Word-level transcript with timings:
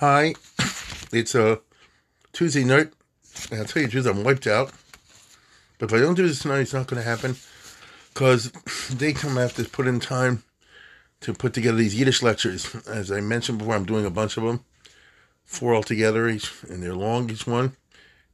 Hi, 0.00 0.34
it's 1.10 1.34
a 1.34 1.60
Tuesday 2.32 2.62
night. 2.62 2.92
I'll 3.50 3.64
tell 3.64 3.82
you 3.82 3.88
the 3.88 3.90
truth, 3.90 4.06
I'm 4.06 4.22
wiped 4.22 4.46
out. 4.46 4.70
But 5.76 5.90
if 5.90 5.92
I 5.92 5.98
don't 5.98 6.14
do 6.14 6.24
this 6.24 6.38
tonight, 6.38 6.60
it's 6.60 6.72
not 6.72 6.86
going 6.86 7.02
to 7.02 7.08
happen 7.08 7.34
because 8.14 8.52
they 8.92 9.12
come 9.12 9.36
after 9.36 9.64
put 9.64 9.88
in 9.88 9.98
time 9.98 10.44
to 11.22 11.34
put 11.34 11.52
together 11.52 11.78
these 11.78 11.96
Yiddish 11.98 12.22
lectures. 12.22 12.76
As 12.86 13.10
I 13.10 13.20
mentioned 13.20 13.58
before, 13.58 13.74
I'm 13.74 13.86
doing 13.86 14.06
a 14.06 14.10
bunch 14.10 14.36
of 14.36 14.44
them, 14.44 14.64
four 15.44 15.74
altogether 15.74 16.28
each, 16.28 16.52
and 16.70 16.80
they're 16.80 16.94
long 16.94 17.28
each 17.28 17.48
one, 17.48 17.74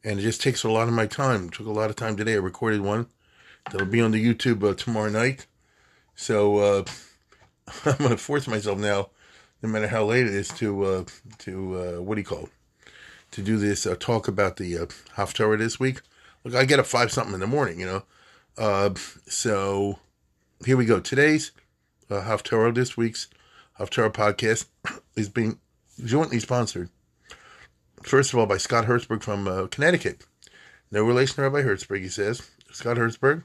and 0.05 0.19
it 0.19 0.23
just 0.23 0.43
takes 0.43 0.65
a 0.65 0.71
lot 0.71 0.89
of 0.89 0.93
my 0.93 1.07
time. 1.07 1.47
It 1.47 1.55
took 1.55 1.67
a 1.67 1.73
lot 1.73 1.89
of 1.89 1.97
time 1.97 2.15
today. 2.15 2.35
I 2.35 2.41
recorded 2.41 2.83
one 2.83 3.07
that'll 3.71 3.87
be 3.87 4.03
on 4.03 4.11
the 4.11 4.23
YouTube 4.23 4.63
uh, 4.63 4.75
tomorrow 4.75 5.09
night. 5.09 5.47
So 6.15 6.59
uh, 6.59 6.85
I'm 7.87 7.97
going 7.97 8.11
to 8.11 8.19
force 8.19 8.47
myself 8.47 8.79
now, 8.79 9.09
no 9.65 9.71
matter 9.71 9.89
how 9.89 10.05
late 10.05 10.27
it 10.27 10.35
is, 10.35 10.49
to 10.49 10.85
uh, 10.85 11.05
to 11.39 11.77
uh, 11.79 12.03
what 12.03 12.17
do 12.17 12.21
you 12.21 12.27
call 12.27 12.45
it? 12.45 12.51
To 13.31 13.43
do 13.43 13.57
this 13.57 13.87
uh, 13.87 13.97
talk 13.99 14.29
about 14.29 14.59
the 14.59 14.77
uh, 14.77 14.87
Haftarah 15.17 15.59
this 15.59 15.81
week. 15.81 16.03
Look, 16.45 16.55
I 16.55 16.67
get 16.67 16.79
up 16.79 16.87
five 16.87 17.11
something 17.11 17.33
in 17.33 17.41
the 17.41 17.47
morning, 17.47 17.81
you 17.81 17.87
know. 17.87 18.03
Uh, 18.59 18.91
so 19.27 19.99
here 20.67 20.77
we 20.77 20.85
go. 20.85 21.01
Today's 21.01 21.53
uh, 22.11 22.21
Haftarah, 22.21 22.75
this 22.75 22.99
week's 22.99 23.29
Haftarah 23.81 24.13
podcast 24.13 24.67
is 25.17 25.31
being 25.31 25.59
jointly 26.05 26.41
sponsored. 26.41 26.91
First 28.03 28.35
of 28.35 28.39
all, 28.39 28.47
by 28.47 28.59
Scott 28.59 28.85
Hertzberg 28.85 29.23
from 29.23 29.49
uh, 29.49 29.67
Connecticut. 29.69 30.27
No 30.91 31.05
relation 31.05 31.37
to 31.37 31.43
Rabbi 31.43 31.63
Hertzberg, 31.63 32.03
he 32.03 32.09
says. 32.09 32.51
Scott 32.71 32.99
Hertzberg, 32.99 33.45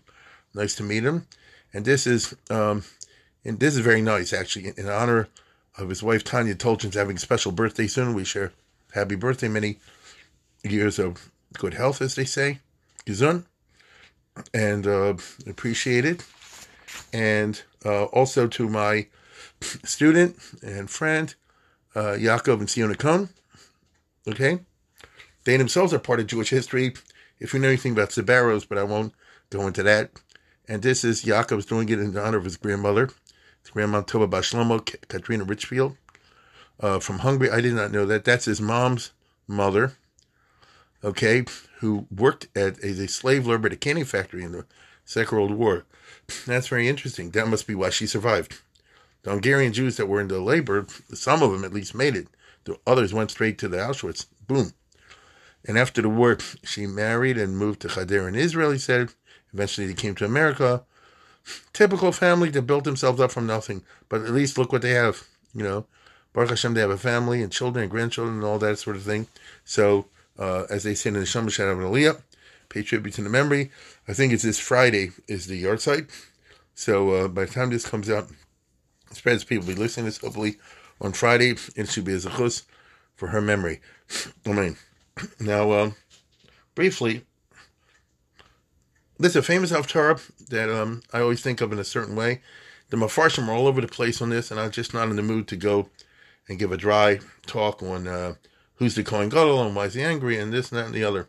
nice 0.53 0.75
to 0.75 0.83
meet 0.83 1.05
him. 1.05 1.27
And 1.73 1.85
this 1.85 2.05
is, 2.05 2.35
um, 2.49 2.83
and 3.45 3.57
this 3.57 3.75
is 3.75 3.79
very 3.79 4.01
nice 4.01 4.33
actually. 4.33 4.73
In 4.75 4.89
honor 4.89 5.29
of 5.79 5.89
his 5.89 6.03
wife 6.03 6.23
Tanya 6.23 6.55
Tolchin's 6.55 6.95
having 6.95 7.15
a 7.15 7.19
special 7.19 7.51
birthday 7.51 7.87
soon, 7.87 8.13
we 8.13 8.23
share 8.23 8.51
happy 8.93 9.15
birthday, 9.15 9.47
many 9.47 9.77
years 10.63 10.99
of 10.99 11.31
good 11.57 11.73
health, 11.73 12.01
as 12.01 12.15
they 12.15 12.25
say 12.25 12.59
gesund 13.05 13.45
and 14.53 14.87
uh, 14.87 15.15
appreciate 15.47 16.05
it. 16.05 16.25
And 17.13 17.61
uh, 17.85 18.05
also 18.05 18.47
to 18.47 18.69
my 18.69 19.07
student 19.83 20.37
and 20.61 20.89
friend, 20.89 21.33
uh, 21.95 22.15
Yaakov 22.17 22.59
and 22.59 22.69
Siona 22.69 22.95
Cohn. 22.95 23.29
Okay? 24.27 24.59
They 25.45 25.57
themselves 25.57 25.93
are 25.93 25.99
part 25.99 26.19
of 26.19 26.27
Jewish 26.27 26.49
history. 26.49 26.93
If 27.39 27.53
you 27.53 27.59
know 27.59 27.69
anything 27.69 27.93
about 27.93 28.09
Sabaros, 28.09 28.67
but 28.67 28.77
I 28.77 28.83
won't 28.83 29.13
go 29.49 29.65
into 29.65 29.83
that. 29.83 30.11
And 30.67 30.81
this 30.81 31.03
is 31.03 31.23
Yaakov's 31.23 31.65
doing 31.65 31.89
it 31.89 31.99
in 31.99 32.15
honor 32.17 32.37
of 32.37 32.43
his 32.43 32.57
grandmother, 32.57 33.09
grandma 33.71 34.01
Toba 34.01 34.27
Bashlomo, 34.27 34.85
Katrina 35.07 35.43
Richfield, 35.43 35.95
uh, 36.79 36.99
from 36.99 37.19
Hungary. 37.19 37.51
I 37.51 37.61
did 37.61 37.73
not 37.73 37.91
know 37.91 38.05
that. 38.05 38.25
That's 38.25 38.45
his 38.45 38.61
mom's 38.61 39.11
mother 39.47 39.93
okay, 41.03 41.45
who 41.79 42.07
worked 42.15 42.47
at 42.55 42.79
as 42.83 42.99
a 42.99 43.07
slave 43.07 43.47
labor 43.47 43.67
at 43.67 43.73
a 43.73 43.77
canning 43.77 44.05
factory 44.05 44.43
in 44.43 44.51
the 44.51 44.65
Second 45.05 45.37
World 45.37 45.51
War. 45.51 45.85
That's 46.45 46.67
very 46.67 46.87
interesting. 46.87 47.31
That 47.31 47.47
must 47.47 47.67
be 47.67 47.75
why 47.75 47.89
she 47.89 48.05
survived. 48.05 48.59
The 49.23 49.31
Hungarian 49.31 49.73
Jews 49.73 49.97
that 49.97 50.07
were 50.07 50.21
into 50.21 50.39
labor, 50.39 50.87
some 51.13 51.41
of 51.41 51.51
them 51.51 51.63
at 51.63 51.73
least 51.73 51.95
made 51.95 52.15
it. 52.15 52.27
The 52.65 52.77
others 52.85 53.13
went 53.13 53.31
straight 53.31 53.57
to 53.59 53.67
the 53.67 53.77
Auschwitz. 53.77 54.27
Boom. 54.47 54.73
And 55.65 55.77
after 55.77 56.01
the 56.01 56.09
war, 56.09 56.37
she 56.63 56.87
married 56.87 57.37
and 57.37 57.57
moved 57.57 57.81
to 57.81 57.89
Hadera 57.89 58.27
in 58.27 58.35
Israel, 58.35 58.71
he 58.71 58.77
said. 58.77 59.09
Eventually, 59.53 59.87
they 59.87 59.93
came 59.93 60.15
to 60.15 60.25
America. 60.25 60.83
Typical 61.73 62.11
family 62.11 62.49
that 62.49 62.63
built 62.63 62.83
themselves 62.83 63.19
up 63.19 63.31
from 63.31 63.47
nothing. 63.47 63.83
But 64.07 64.21
at 64.21 64.31
least 64.31 64.57
look 64.57 64.71
what 64.71 64.81
they 64.81 64.91
have. 64.91 65.27
You 65.53 65.63
know, 65.63 65.85
Baruch 66.33 66.51
Hashem, 66.51 66.73
they 66.73 66.81
have 66.81 66.89
a 66.89 66.97
family 66.97 67.41
and 67.41 67.51
children 67.51 67.83
and 67.83 67.91
grandchildren 67.91 68.37
and 68.37 68.45
all 68.45 68.59
that 68.59 68.79
sort 68.79 68.95
of 68.95 69.03
thing. 69.03 69.27
So 69.65 70.05
uh, 70.37 70.65
as 70.69 70.83
they 70.83 70.95
say 70.95 71.09
in 71.09 71.15
the 71.15 71.25
Shama 71.25 71.51
Shat 71.51 71.67
of 71.67 71.77
Aliyah, 71.77 72.21
pay 72.69 72.83
tribute 72.83 73.15
to 73.15 73.21
the 73.21 73.29
memory. 73.29 73.71
I 74.07 74.13
think 74.13 74.31
it's 74.31 74.43
this 74.43 74.59
Friday 74.59 75.11
is 75.27 75.47
the 75.47 75.63
yahrzeit. 75.63 76.09
So 76.75 77.11
uh, 77.11 77.27
by 77.27 77.45
the 77.45 77.51
time 77.51 77.69
this 77.69 77.87
comes 77.87 78.09
out, 78.09 78.29
spreads 79.11 79.43
people 79.43 79.67
will 79.67 79.73
be 79.73 79.79
listening 79.79 80.05
to 80.05 80.11
this 80.11 80.17
hopefully 80.19 80.57
on 81.01 81.13
Friday. 81.13 81.55
It 81.75 81.89
should 81.89 82.05
be 82.05 82.13
a 82.13 82.17
zechus 82.17 82.63
for 83.15 83.27
her 83.27 83.41
memory. 83.41 83.81
I 84.45 84.53
mean, 84.53 84.77
now 85.39 85.71
uh, 85.71 85.91
briefly, 86.75 87.25
there's 89.19 89.35
a 89.35 89.41
famous 89.41 89.71
Haftarah 89.71 90.47
that 90.47 90.69
um, 90.69 91.03
I 91.11 91.19
always 91.19 91.41
think 91.41 91.59
of 91.59 91.73
in 91.73 91.79
a 91.79 91.83
certain 91.83 92.15
way. 92.15 92.41
The 92.89 92.97
Mefarshim 92.97 93.47
are 93.47 93.53
all 93.53 93.67
over 93.67 93.81
the 93.81 93.87
place 93.87 94.21
on 94.21 94.29
this, 94.29 94.49
and 94.49 94.59
I'm 94.59 94.71
just 94.71 94.93
not 94.93 95.09
in 95.09 95.17
the 95.17 95.21
mood 95.21 95.47
to 95.49 95.57
go 95.57 95.89
and 96.47 96.57
give 96.57 96.71
a 96.71 96.77
dry 96.77 97.19
talk 97.45 97.83
on 97.83 98.07
uh, 98.07 98.35
who's 98.75 98.95
the 98.95 99.03
Kohen 99.03 99.29
Gadol 99.29 99.61
and 99.61 99.75
why 99.75 99.85
is 99.85 99.93
he 99.93 100.01
angry 100.01 100.39
and 100.39 100.53
this 100.53 100.71
and 100.71 100.79
that 100.79 100.85
and 100.85 100.95
the 100.95 101.03
other. 101.03 101.27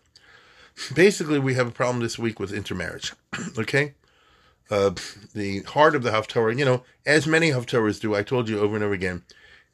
Basically, 0.95 1.39
we 1.39 1.55
have 1.55 1.67
a 1.67 1.73
problem 1.73 2.01
this 2.01 2.19
week 2.19 2.39
with 2.39 2.53
intermarriage. 2.53 3.13
okay? 3.59 3.95
Uh, 4.71 4.93
the 5.35 5.63
heart 5.65 5.97
of 5.97 6.05
the 6.05 6.11
Haftarah, 6.11 6.57
you 6.57 6.65
know, 6.65 6.85
as 7.05 7.27
many 7.27 7.51
Haftarahs 7.51 8.01
do, 8.01 8.15
I 8.15 8.23
told 8.23 8.49
you 8.49 8.61
over 8.61 8.77
and 8.77 8.85
over 8.85 8.95
again, 8.95 9.25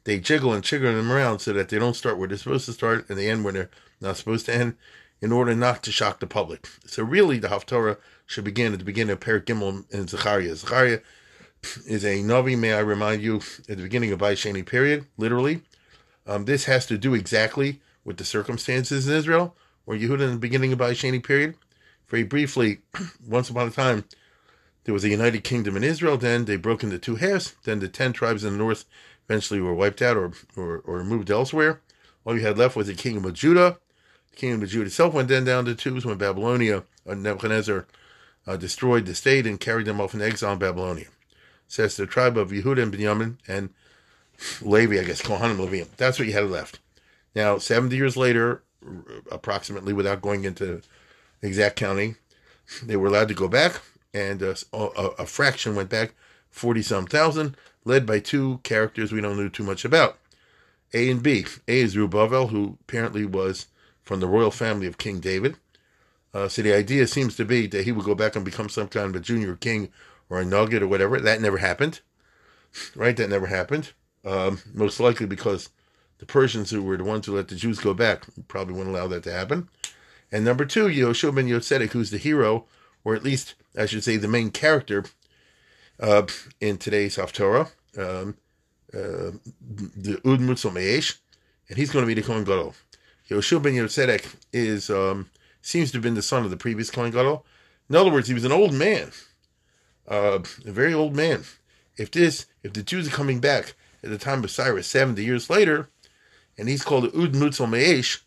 they 0.05 0.19
jiggle 0.19 0.53
and 0.53 0.63
chiggle 0.63 0.93
them 0.93 1.11
around 1.11 1.39
so 1.39 1.53
that 1.53 1.69
they 1.69 1.77
don't 1.77 1.95
start 1.95 2.17
where 2.17 2.27
they're 2.27 2.37
supposed 2.37 2.65
to 2.65 2.73
start 2.73 3.07
and 3.07 3.17
they 3.17 3.29
end 3.29 3.43
where 3.43 3.53
they're 3.53 3.69
not 4.01 4.17
supposed 4.17 4.47
to 4.47 4.55
end 4.55 4.75
in 5.21 5.31
order 5.31 5.55
not 5.55 5.83
to 5.83 5.91
shock 5.91 6.19
the 6.19 6.27
public. 6.27 6.67
So 6.85 7.03
really, 7.03 7.39
the 7.39 7.47
Haftarah 7.47 7.97
should 8.25 8.43
begin 8.43 8.73
at 8.73 8.79
the 8.79 8.85
beginning 8.85 9.13
of 9.13 9.19
Perik 9.19 9.45
Gimel 9.45 9.89
in 9.91 10.07
Zechariah. 10.07 10.55
Zechariah 10.55 10.99
is 11.85 12.05
a 12.05 12.17
Navi, 12.17 12.57
may 12.57 12.73
I 12.73 12.79
remind 12.79 13.21
you, 13.21 13.37
at 13.37 13.77
the 13.77 13.83
beginning 13.83 14.11
of 14.11 14.19
Vaisheni 14.19 14.65
period, 14.65 15.05
literally. 15.17 15.61
Um, 16.27 16.45
this 16.45 16.65
has 16.65 16.85
to 16.87 16.97
do 16.97 17.13
exactly 17.13 17.79
with 18.03 18.17
the 18.17 18.25
circumstances 18.25 19.07
in 19.07 19.15
Israel, 19.15 19.55
where 19.85 19.97
Yehuda 19.97 20.21
in 20.21 20.31
the 20.31 20.37
beginning 20.37 20.73
of 20.73 20.79
Shani 20.79 21.23
period. 21.23 21.55
Very 22.09 22.23
briefly, 22.23 22.79
once 23.27 23.49
upon 23.49 23.67
a 23.67 23.71
time, 23.71 24.05
there 24.83 24.93
was 24.93 25.03
a 25.03 25.09
united 25.09 25.43
kingdom 25.43 25.75
in 25.75 25.83
Israel. 25.83 26.17
Then 26.17 26.45
they 26.45 26.55
broke 26.55 26.83
into 26.83 26.97
two 26.97 27.15
halves. 27.15 27.55
Then 27.63 27.79
the 27.79 27.89
ten 27.89 28.13
tribes 28.13 28.43
in 28.43 28.53
the 28.53 28.57
north 28.57 28.85
eventually 29.27 29.59
were 29.59 29.73
wiped 29.73 30.01
out 30.01 30.15
or, 30.15 30.31
or, 30.55 30.79
or 30.79 31.03
moved 31.03 31.29
elsewhere. 31.29 31.81
All 32.25 32.35
you 32.35 32.45
had 32.45 32.57
left 32.57 32.75
was 32.75 32.87
the 32.87 32.93
kingdom 32.93 33.25
of 33.25 33.33
Judah. 33.33 33.79
Kingdom 34.37 34.61
of 34.61 34.69
Judah 34.69 34.85
itself 34.85 35.15
went 35.15 35.29
then 35.29 35.45
down 35.45 35.65
to 35.65 35.73
twos 35.73 36.05
when 36.05 36.19
Babylonia, 36.19 36.83
uh, 37.09 37.15
Nebuchadnezzar, 37.15 37.87
uh, 38.45 38.55
destroyed 38.55 39.07
the 39.07 39.15
state 39.15 39.47
and 39.47 39.59
carried 39.59 39.87
them 39.87 39.99
off 39.99 40.13
in 40.13 40.21
exile 40.21 40.53
in 40.53 40.59
Babylonia. 40.59 41.05
It 41.05 41.09
says 41.67 41.97
the 41.97 42.05
tribe 42.05 42.37
of 42.37 42.51
Yehuda 42.51 42.83
and 42.83 42.91
Benjamin 42.91 43.39
and 43.47 43.71
Levi, 44.61 44.99
I 44.99 45.03
guess, 45.05 45.23
Kohanim 45.23 45.57
Levium. 45.57 45.87
That's 45.97 46.19
what 46.19 46.27
you 46.27 46.33
had 46.35 46.51
left. 46.51 46.79
Now, 47.35 47.57
70 47.57 47.95
years 47.95 48.15
later, 48.15 48.61
approximately, 49.31 49.91
without 49.91 50.21
going 50.21 50.43
into 50.43 50.81
exact 51.41 51.75
counting, 51.75 52.15
they 52.83 52.95
were 52.95 53.07
allowed 53.07 53.29
to 53.29 53.33
go 53.33 53.47
back, 53.47 53.81
and 54.13 54.41
a, 54.43 54.55
a, 54.71 54.85
a 55.19 55.25
fraction 55.25 55.75
went 55.75 55.89
back, 55.89 56.13
40 56.51 56.83
some 56.83 57.07
thousand, 57.07 57.57
led 57.85 58.05
by 58.05 58.19
two 58.19 58.59
characters 58.61 59.11
we 59.11 59.19
don't 59.19 59.37
know 59.37 59.49
too 59.49 59.63
much 59.63 59.83
about. 59.83 60.19
A 60.93 61.09
and 61.09 61.23
B. 61.23 61.45
A 61.67 61.79
is 61.79 61.95
Rubavel, 61.95 62.49
who 62.49 62.77
apparently 62.81 63.25
was 63.25 63.65
from 64.07 64.21
the 64.21 64.27
royal 64.27 64.51
family 64.51 64.87
of 64.87 64.97
King 64.97 65.19
David. 65.19 65.57
Uh, 66.33 66.47
so 66.47 66.61
the 66.61 66.73
idea 66.73 67.05
seems 67.07 67.35
to 67.35 67.45
be 67.45 67.67
that 67.67 67.83
he 67.83 67.91
would 67.91 68.05
go 68.05 68.15
back 68.15 68.35
and 68.35 68.45
become 68.45 68.69
some 68.69 68.87
kind 68.87 69.07
of 69.07 69.15
a 69.15 69.23
junior 69.23 69.55
king 69.55 69.89
or 70.29 70.39
a 70.39 70.45
nugget 70.45 70.81
or 70.81 70.87
whatever. 70.87 71.19
That 71.19 71.41
never 71.41 71.57
happened. 71.57 71.99
Right? 72.95 73.17
That 73.17 73.29
never 73.29 73.47
happened. 73.47 73.91
Um, 74.23 74.61
most 74.73 74.99
likely 74.99 75.25
because 75.25 75.69
the 76.19 76.25
Persians, 76.25 76.71
who 76.71 76.81
were 76.83 76.97
the 76.97 77.03
ones 77.03 77.25
who 77.25 77.35
let 77.35 77.49
the 77.49 77.55
Jews 77.55 77.79
go 77.79 77.93
back, 77.93 78.23
probably 78.47 78.73
wouldn't 78.73 78.95
allow 78.95 79.07
that 79.07 79.23
to 79.23 79.31
happen. 79.31 79.69
And 80.31 80.45
number 80.45 80.65
two, 80.65 80.87
Yehoshua 80.87 81.35
ben 81.35 81.47
Yotzedek, 81.47 81.91
who's 81.91 82.11
the 82.11 82.17
hero, 82.17 82.65
or 83.03 83.15
at 83.15 83.23
least 83.23 83.55
I 83.77 83.85
should 83.85 84.03
say 84.03 84.17
the 84.17 84.27
main 84.27 84.51
character 84.51 85.05
uh, 85.99 86.23
in 86.61 86.77
today's 86.77 87.17
Haftarah, 87.17 87.71
um, 87.97 88.37
uh, 88.93 89.31
the 89.59 90.19
Ud 90.25 90.39
Mutzel 90.39 90.75
and 91.69 91.77
he's 91.77 91.91
going 91.91 92.03
to 92.03 92.07
be 92.07 92.13
the 92.13 92.25
Kohen 92.25 92.43
Gadol. 92.43 92.73
Yehoshua 93.29 93.61
ben 93.61 93.73
Yotzedek 93.73 94.35
is 94.53 94.89
um, 94.89 95.29
seems 95.61 95.91
to 95.91 95.97
have 95.97 96.03
been 96.03 96.15
the 96.15 96.21
son 96.21 96.43
of 96.43 96.49
the 96.49 96.57
previous 96.57 96.89
Kohen 96.89 97.11
Gadol. 97.11 97.45
In 97.89 97.95
other 97.95 98.11
words, 98.11 98.27
he 98.27 98.33
was 98.33 98.45
an 98.45 98.51
old 98.51 98.73
man, 98.73 99.11
uh, 100.07 100.39
a 100.65 100.71
very 100.71 100.93
old 100.93 101.15
man. 101.15 101.43
If 101.97 102.11
this, 102.11 102.45
if 102.63 102.73
the 102.73 102.83
Jews 102.83 103.07
are 103.07 103.11
coming 103.11 103.39
back 103.39 103.75
at 104.03 104.09
the 104.09 104.17
time 104.17 104.43
of 104.43 104.51
Cyrus, 104.51 104.87
70 104.87 105.23
years 105.23 105.49
later, 105.49 105.89
and 106.57 106.69
he's 106.69 106.83
called 106.83 107.05
Ud 107.05 107.33
Mutzel 107.33 107.69
Me'esh. 107.69 108.21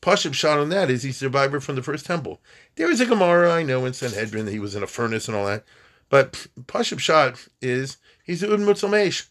Pashab 0.00 0.34
shot 0.34 0.58
on 0.58 0.68
that 0.68 0.90
is 0.90 1.02
he 1.02 1.10
a 1.10 1.14
survivor 1.14 1.60
from 1.60 1.76
the 1.76 1.82
first 1.82 2.04
temple. 2.04 2.40
There 2.76 2.90
is 2.90 3.00
a 3.00 3.06
Gemara, 3.06 3.50
I 3.50 3.62
know, 3.62 3.86
in 3.86 3.94
Sanhedrin 3.94 4.44
that 4.44 4.52
he 4.52 4.58
was 4.58 4.74
in 4.74 4.82
a 4.82 4.86
furnace 4.86 5.28
and 5.28 5.36
all 5.36 5.46
that. 5.46 5.64
But 6.10 6.46
Pashab 6.66 6.98
shot 6.98 7.48
is 7.62 7.96
he's 8.22 8.44
Ud 8.44 8.60
Mutzel 8.60 8.90
Me'esh. 8.90 9.26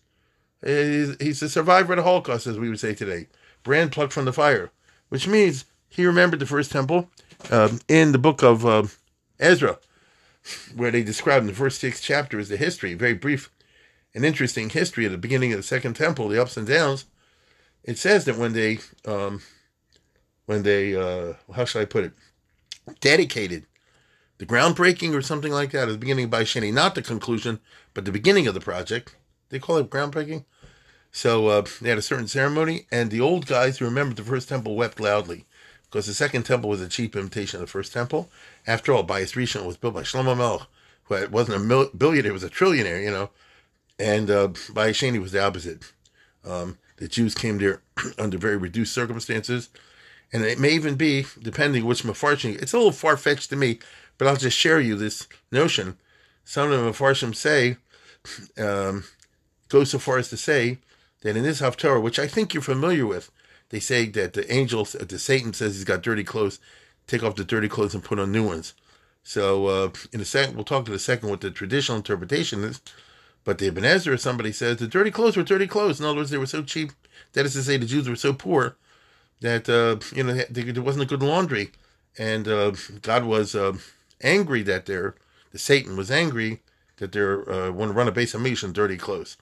He's, 0.66 1.16
he's 1.20 1.42
a 1.44 1.50
survivor 1.50 1.94
of 1.94 1.98
the 1.98 2.04
Holocaust, 2.04 2.48
as 2.48 2.58
we 2.58 2.70
would 2.70 2.80
say 2.80 2.96
today. 2.96 3.28
Brand 3.64 3.92
plucked 3.92 4.14
from 4.14 4.26
the 4.26 4.34
fire, 4.34 4.72
which 5.14 5.28
means 5.28 5.66
he 5.90 6.08
remembered 6.08 6.40
the 6.40 6.46
first 6.48 6.72
temple 6.72 7.08
um, 7.52 7.80
in 7.88 8.14
the 8.14 8.18
book 8.18 8.42
of 8.42 8.66
uh, 8.66 8.82
Ezra, 9.40 9.78
where 10.76 10.90
they 10.90 11.04
describe 11.04 11.42
in 11.42 11.48
the 11.48 11.54
first 11.54 11.80
six 11.80 12.02
chapters 12.02 12.50
the 12.50 12.58
history, 12.58 12.96
very 12.96 13.14
brief 13.14 13.52
and 14.16 14.26
interesting 14.26 14.72
history 14.72 15.06
at 15.06 15.12
the 15.12 15.18
beginning 15.20 15.54
of 15.54 15.58
the 15.58 15.62
second 15.62 15.94
temple, 15.94 16.30
the 16.30 16.42
ups 16.42 16.58
and 16.58 16.68
downs. 16.68 17.06
It 17.84 18.00
says 18.00 18.26
that 18.26 18.38
when 18.38 18.54
they, 18.54 18.80
um, 19.06 19.44
when 20.48 20.64
they, 20.64 20.96
uh, 20.96 21.34
how 21.56 21.66
should 21.66 21.84
I 21.84 21.86
put 21.86 22.06
it, 22.06 22.14
dedicated 23.00 23.68
the 24.40 24.48
groundbreaking 24.48 25.14
or 25.14 25.22
something 25.22 25.52
like 25.52 25.70
that 25.74 25.90
at 25.90 25.92
the 25.92 25.98
beginning 26.00 26.32
by 26.32 26.42
Shani, 26.42 26.74
not 26.74 26.96
the 26.96 27.04
conclusion, 27.04 27.60
but 27.94 28.06
the 28.06 28.12
beginning 28.12 28.48
of 28.48 28.56
the 28.56 28.60
project. 28.60 29.16
They 29.50 29.60
call 29.60 29.78
it 29.78 29.92
groundbreaking. 29.92 30.46
So 31.16 31.48
uh, 31.48 31.66
they 31.80 31.90
had 31.90 32.00
a 32.00 32.02
certain 32.02 32.28
ceremony, 32.28 32.88
and 32.92 33.12
the 33.12 33.22
old 33.22 33.46
guys 33.46 33.78
who 33.78 33.86
remembered 33.86 34.18
the 34.18 34.24
first 34.24 34.50
temple 34.50 34.76
wept 34.76 35.00
loudly 35.00 35.46
because 35.86 36.08
the 36.08 36.14
second 36.14 36.42
temple 36.42 36.72
was 36.72 36.82
a 36.82 36.90
cheap 36.90 37.16
imitation 37.16 37.60
of 37.60 37.68
the 37.68 37.72
first 37.72 37.94
temple. 37.94 38.30
After 38.66 38.92
all, 38.92 39.06
Bayis 39.06 39.36
Rishon 39.36 39.68
was 39.68 39.78
built 39.78 39.94
by 39.94 40.02
Shlomo 40.02 40.36
Melech, 40.36 40.68
who 41.04 41.28
wasn't 41.30 41.58
a 41.58 41.60
mil- 41.60 41.92
billionaire, 41.96 42.34
was 42.34 42.44
a 42.44 42.50
trillionaire, 42.50 43.04
you 43.04 43.12
know. 43.12 43.30
And 44.00 44.32
uh, 44.32 44.48
Bayis 44.48 44.98
Sheni 44.98 45.22
was 45.22 45.32
the 45.32 45.44
opposite. 45.44 45.94
Um, 46.44 46.80
the 46.98 47.08
Jews 47.08 47.36
came 47.36 47.60
there 47.60 47.84
under 48.18 48.40
very 48.40 48.58
reduced 48.58 48.92
circumstances. 48.92 49.70
And 50.34 50.44
it 50.44 50.60
may 50.60 50.72
even 50.72 50.96
be, 50.96 51.28
depending 51.40 51.86
which 51.86 52.02
Mefarshim, 52.02 52.60
it's 52.60 52.74
a 52.74 52.78
little 52.78 52.92
far 52.92 53.18
fetched 53.18 53.52
to 53.52 53.56
me, 53.56 53.78
but 54.18 54.28
I'll 54.28 54.36
just 54.36 54.58
share 54.58 54.82
you 54.82 54.96
this 54.96 55.28
notion. 55.52 56.00
Some 56.44 56.72
of 56.72 56.84
the 56.84 56.90
Mefarshim 56.90 57.36
say, 57.36 57.78
um, 58.58 59.04
go 59.70 59.84
so 59.84 60.00
far 60.00 60.18
as 60.18 60.30
to 60.30 60.38
say 60.38 60.80
that 61.24 61.36
in 61.36 61.44
this 61.44 61.62
Haftarah, 61.62 62.02
which 62.02 62.20
I 62.20 62.28
think 62.28 62.54
you're 62.54 62.62
familiar 62.62 63.08
with, 63.08 63.32
they 63.70 63.80
say 63.80 64.06
that 64.10 64.34
the 64.34 64.52
angel, 64.54 64.86
the 64.86 65.18
Satan 65.18 65.54
says 65.54 65.76
he's 65.76 65.84
got 65.84 66.04
dirty 66.04 66.24
clothes, 66.24 66.60
take 67.08 67.24
off 67.24 67.36
the 67.36 67.44
dirty 67.44 67.68
clothes 67.68 67.96
and 67.96 68.04
put 68.04 68.20
on 68.20 68.32
new 68.32 68.46
ones. 68.46 68.74
So 69.24 69.68
uh, 69.68 69.90
in 70.12 70.20
a 70.20 70.26
second, 70.26 70.56
we'll 70.56 70.66
talk 70.66 70.88
in 70.88 70.94
a 70.94 71.00
second 71.00 71.30
what 71.30 71.42
the 71.42 71.50
traditional 71.50 71.98
interpretation 71.98 72.64
is. 72.64 72.82
But 73.46 73.58
the 73.58 73.68
Ibn 73.68 73.84
Ezra, 73.84 74.18
somebody 74.18 74.52
says 74.52 74.78
the 74.78 74.88
dirty 74.88 75.12
clothes 75.12 75.36
were 75.36 75.44
dirty 75.44 75.68
clothes. 75.68 76.00
In 76.00 76.06
other 76.06 76.18
words, 76.18 76.30
they 76.30 76.38
were 76.38 76.46
so 76.46 76.62
cheap. 76.62 76.92
That 77.34 77.46
is 77.46 77.54
to 77.54 77.64
say, 77.64 77.78
the 77.78 77.86
Jews 77.86 78.08
were 78.08 78.16
so 78.16 78.34
poor 78.34 78.78
that 79.42 79.68
uh, 79.68 79.98
you 80.16 80.24
know 80.24 80.34
there 80.50 80.82
wasn't 80.82 81.04
a 81.04 81.08
good 81.08 81.24
laundry, 81.24 81.72
and 82.18 82.48
uh, 82.48 82.72
God 83.02 83.26
was 83.26 83.56
uh, 83.56 83.74
angry 84.22 84.62
that 84.64 84.86
their 84.86 85.16
the 85.52 85.60
Satan 85.60 85.98
was 85.98 86.10
angry 86.10 86.62
that 86.98 87.12
they're 87.12 87.50
uh, 87.50 87.72
want 87.72 87.92
to 87.92 87.98
run 87.98 88.08
a 88.08 88.12
base 88.12 88.34
of 88.34 88.42
Mish 88.42 88.64
in 88.64 88.72
dirty 88.72 88.98
clothes 88.98 89.36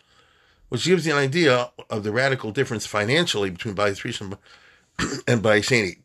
which 0.72 0.86
gives 0.86 1.06
you 1.06 1.12
an 1.12 1.20
idea 1.20 1.70
of 1.90 2.04
the 2.04 2.14
radical 2.14 2.50
difference 2.54 2.86
financially 2.86 3.50
between 3.50 3.76
Bayis 3.76 4.04
Rishon 4.06 4.38
and 5.28 5.44
Bayis 5.44 5.68
Sheni. 5.68 5.98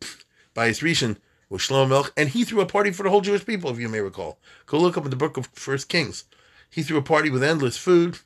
Bayis 0.57 0.83
Rishon 0.83 1.19
was 1.49 1.63
Shlomo 1.63 1.89
Melech, 1.89 2.13
and 2.17 2.31
he 2.31 2.43
threw 2.43 2.61
a 2.61 2.67
party 2.67 2.91
for 2.91 3.05
the 3.05 3.11
whole 3.11 3.21
Jewish 3.21 3.47
people, 3.47 3.71
if 3.71 3.79
you 3.79 3.89
may 3.89 4.01
recall. 4.01 4.41
Go 4.67 4.81
look 4.81 4.97
up 4.97 5.05
in 5.05 5.11
the 5.11 5.17
book 5.17 5.37
of 5.37 5.47
First 5.53 5.89
Kings. 5.89 6.25
He 6.69 6.83
threw 6.83 6.97
a 6.97 7.03
party 7.03 7.31
with 7.31 7.45
endless 7.45 7.77
food, 7.77 8.19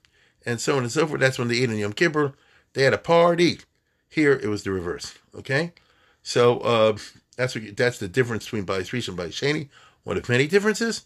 and 0.47 0.59
so 0.59 0.79
on 0.79 0.83
and 0.83 0.91
so 0.91 1.07
forth. 1.07 1.21
That's 1.21 1.39
when 1.39 1.49
they 1.49 1.59
ate 1.59 1.69
on 1.69 1.77
Yom 1.77 1.93
Kippur. 1.93 2.33
They 2.73 2.85
had 2.85 2.95
a 2.95 2.99
party. 2.99 3.61
Here 4.09 4.33
it 4.33 4.49
was 4.49 4.63
the 4.63 4.71
reverse. 4.71 5.19
Okay, 5.35 5.75
so 6.23 6.61
uh, 6.61 6.97
that's 7.37 7.55
what, 7.55 7.77
that's 7.77 7.99
the 7.99 8.09
difference 8.09 8.47
between 8.47 8.65
Bayis 8.65 9.09
and 9.09 9.19
Bayis. 9.19 9.69
One 10.05 10.17
of 10.17 10.27
many 10.27 10.47
differences, 10.47 11.05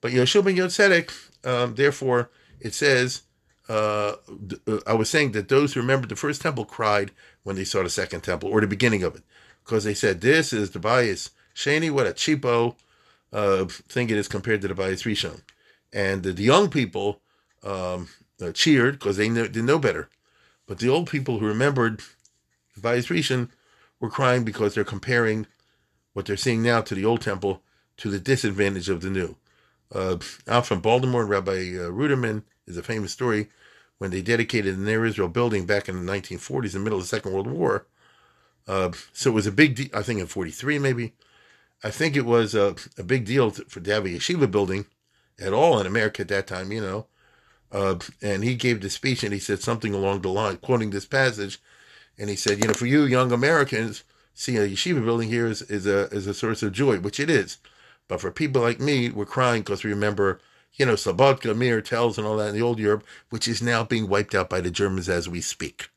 but 0.00 0.10
Yoshua 0.10 0.44
ben 0.44 0.56
Yotzedek, 0.56 1.12
um, 1.46 1.76
therefore, 1.76 2.30
it 2.58 2.74
says 2.74 3.22
uh, 3.68 4.16
uh, 4.66 4.78
I 4.86 4.92
was 4.92 5.08
saying 5.08 5.32
that 5.32 5.48
those 5.48 5.72
who 5.72 5.80
remembered 5.80 6.10
the 6.10 6.16
first 6.16 6.42
temple 6.42 6.64
cried 6.64 7.12
when 7.42 7.56
they 7.56 7.64
saw 7.64 7.82
the 7.82 7.90
second 7.90 8.20
temple 8.22 8.50
or 8.50 8.60
the 8.60 8.66
beginning 8.66 9.02
of 9.02 9.14
it, 9.16 9.22
because 9.64 9.84
they 9.84 9.94
said, 9.94 10.20
"This 10.20 10.52
is 10.52 10.70
the 10.70 10.78
Bayis 10.78 11.30
Shani. 11.54 11.90
What 11.90 12.06
a 12.06 12.10
cheapo 12.10 12.74
uh, 13.32 13.64
thing 13.64 14.10
it 14.10 14.16
is 14.16 14.28
compared 14.28 14.60
to 14.62 14.68
the 14.68 14.74
Bayis 14.74 15.04
Rishon." 15.04 15.40
And 15.92 16.22
the, 16.22 16.32
the 16.32 16.42
young 16.42 16.68
people 16.68 17.20
um, 17.62 18.08
uh, 18.42 18.52
cheered 18.52 18.98
because 18.98 19.16
they 19.16 19.28
knew, 19.28 19.44
didn't 19.44 19.66
know 19.66 19.78
better, 19.78 20.08
but 20.66 20.78
the 20.78 20.88
old 20.88 21.08
people 21.08 21.38
who 21.38 21.46
remembered 21.46 22.02
the 22.74 22.80
Bayis 22.80 23.08
Rishon 23.08 23.48
were 24.00 24.10
crying 24.10 24.44
because 24.44 24.74
they're 24.74 24.84
comparing 24.84 25.46
what 26.12 26.26
they're 26.26 26.36
seeing 26.36 26.62
now 26.62 26.80
to 26.82 26.94
the 26.94 27.04
old 27.04 27.22
temple 27.22 27.62
to 27.96 28.10
the 28.10 28.20
disadvantage 28.20 28.88
of 28.88 29.00
the 29.00 29.10
new. 29.10 29.36
Uh, 29.94 30.18
out 30.48 30.66
from 30.66 30.80
Baltimore, 30.80 31.24
Rabbi 31.24 31.52
uh, 31.52 31.90
Ruderman 31.90 32.42
is 32.66 32.76
a 32.76 32.82
famous 32.82 33.12
story 33.12 33.48
when 33.98 34.10
they 34.10 34.22
dedicated 34.22 34.76
the 34.76 34.82
Ner 34.82 35.04
Israel 35.04 35.28
building 35.28 35.66
back 35.66 35.88
in 35.88 36.04
the 36.04 36.12
1940s, 36.12 36.66
in 36.66 36.72
the 36.72 36.78
middle 36.80 36.98
of 36.98 37.04
the 37.04 37.08
Second 37.08 37.32
World 37.32 37.46
War. 37.46 37.86
Uh, 38.66 38.90
so 39.12 39.30
it 39.30 39.34
was 39.34 39.46
a 39.46 39.52
big 39.52 39.74
deal, 39.74 39.88
I 39.94 40.02
think 40.02 40.20
in 40.20 40.26
43 40.26 40.78
maybe. 40.78 41.12
I 41.82 41.90
think 41.90 42.16
it 42.16 42.24
was 42.24 42.54
a, 42.54 42.74
a 42.96 43.02
big 43.02 43.26
deal 43.26 43.50
to, 43.50 43.64
for 43.66 43.80
to 43.80 43.92
have 43.92 44.06
a 44.06 44.08
yeshiva 44.08 44.50
building 44.50 44.86
at 45.38 45.52
all 45.52 45.78
in 45.78 45.86
America 45.86 46.22
at 46.22 46.28
that 46.28 46.46
time, 46.46 46.72
you 46.72 46.80
know. 46.80 47.06
Uh, 47.70 47.98
and 48.22 48.44
he 48.44 48.54
gave 48.54 48.80
the 48.80 48.88
speech 48.88 49.22
and 49.22 49.32
he 49.32 49.38
said 49.38 49.60
something 49.60 49.92
along 49.92 50.22
the 50.22 50.28
line, 50.28 50.56
quoting 50.56 50.90
this 50.90 51.06
passage. 51.06 51.60
And 52.16 52.30
he 52.30 52.36
said, 52.36 52.58
you 52.58 52.68
know, 52.68 52.74
for 52.74 52.86
you 52.86 53.04
young 53.04 53.32
Americans, 53.32 54.04
seeing 54.32 54.58
a 54.58 54.62
yeshiva 54.62 55.04
building 55.04 55.28
here 55.28 55.46
is, 55.46 55.62
is, 55.62 55.86
a, 55.86 56.06
is 56.06 56.26
a 56.26 56.34
source 56.34 56.62
of 56.62 56.72
joy, 56.72 57.00
which 57.00 57.20
it 57.20 57.28
is. 57.28 57.58
But 58.08 58.20
for 58.20 58.30
people 58.30 58.62
like 58.62 58.80
me, 58.80 59.10
we're 59.10 59.26
crying 59.26 59.62
because 59.62 59.82
we 59.82 59.90
remember 59.90 60.40
you 60.76 60.84
know, 60.84 60.94
Slobodka, 60.94 61.56
Mir, 61.56 61.80
Telz, 61.80 62.18
and 62.18 62.26
all 62.26 62.36
that 62.36 62.48
in 62.48 62.54
the 62.54 62.62
old 62.62 62.78
Europe, 62.78 63.04
which 63.30 63.46
is 63.46 63.62
now 63.62 63.84
being 63.84 64.08
wiped 64.08 64.34
out 64.34 64.50
by 64.50 64.60
the 64.60 64.70
Germans 64.70 65.08
as 65.08 65.28
we 65.28 65.40
speak. 65.40 65.88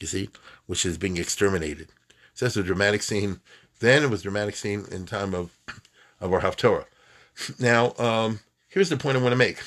You 0.00 0.06
see, 0.06 0.30
which 0.66 0.84
is 0.84 0.98
being 0.98 1.16
exterminated. 1.16 1.88
So 2.34 2.46
that's 2.46 2.56
a 2.56 2.62
dramatic 2.62 3.02
scene. 3.02 3.40
Then 3.80 4.02
it 4.02 4.10
was 4.10 4.22
dramatic 4.22 4.56
scene 4.56 4.84
in 4.90 5.06
time 5.06 5.34
of 5.34 5.50
of 6.20 6.32
our 6.32 6.40
Haftorah. 6.40 6.86
Now, 7.58 7.94
um, 7.98 8.40
here's 8.68 8.90
the 8.90 8.96
point 8.96 9.16
I 9.16 9.20
want 9.20 9.32
to 9.32 9.36
make. 9.36 9.62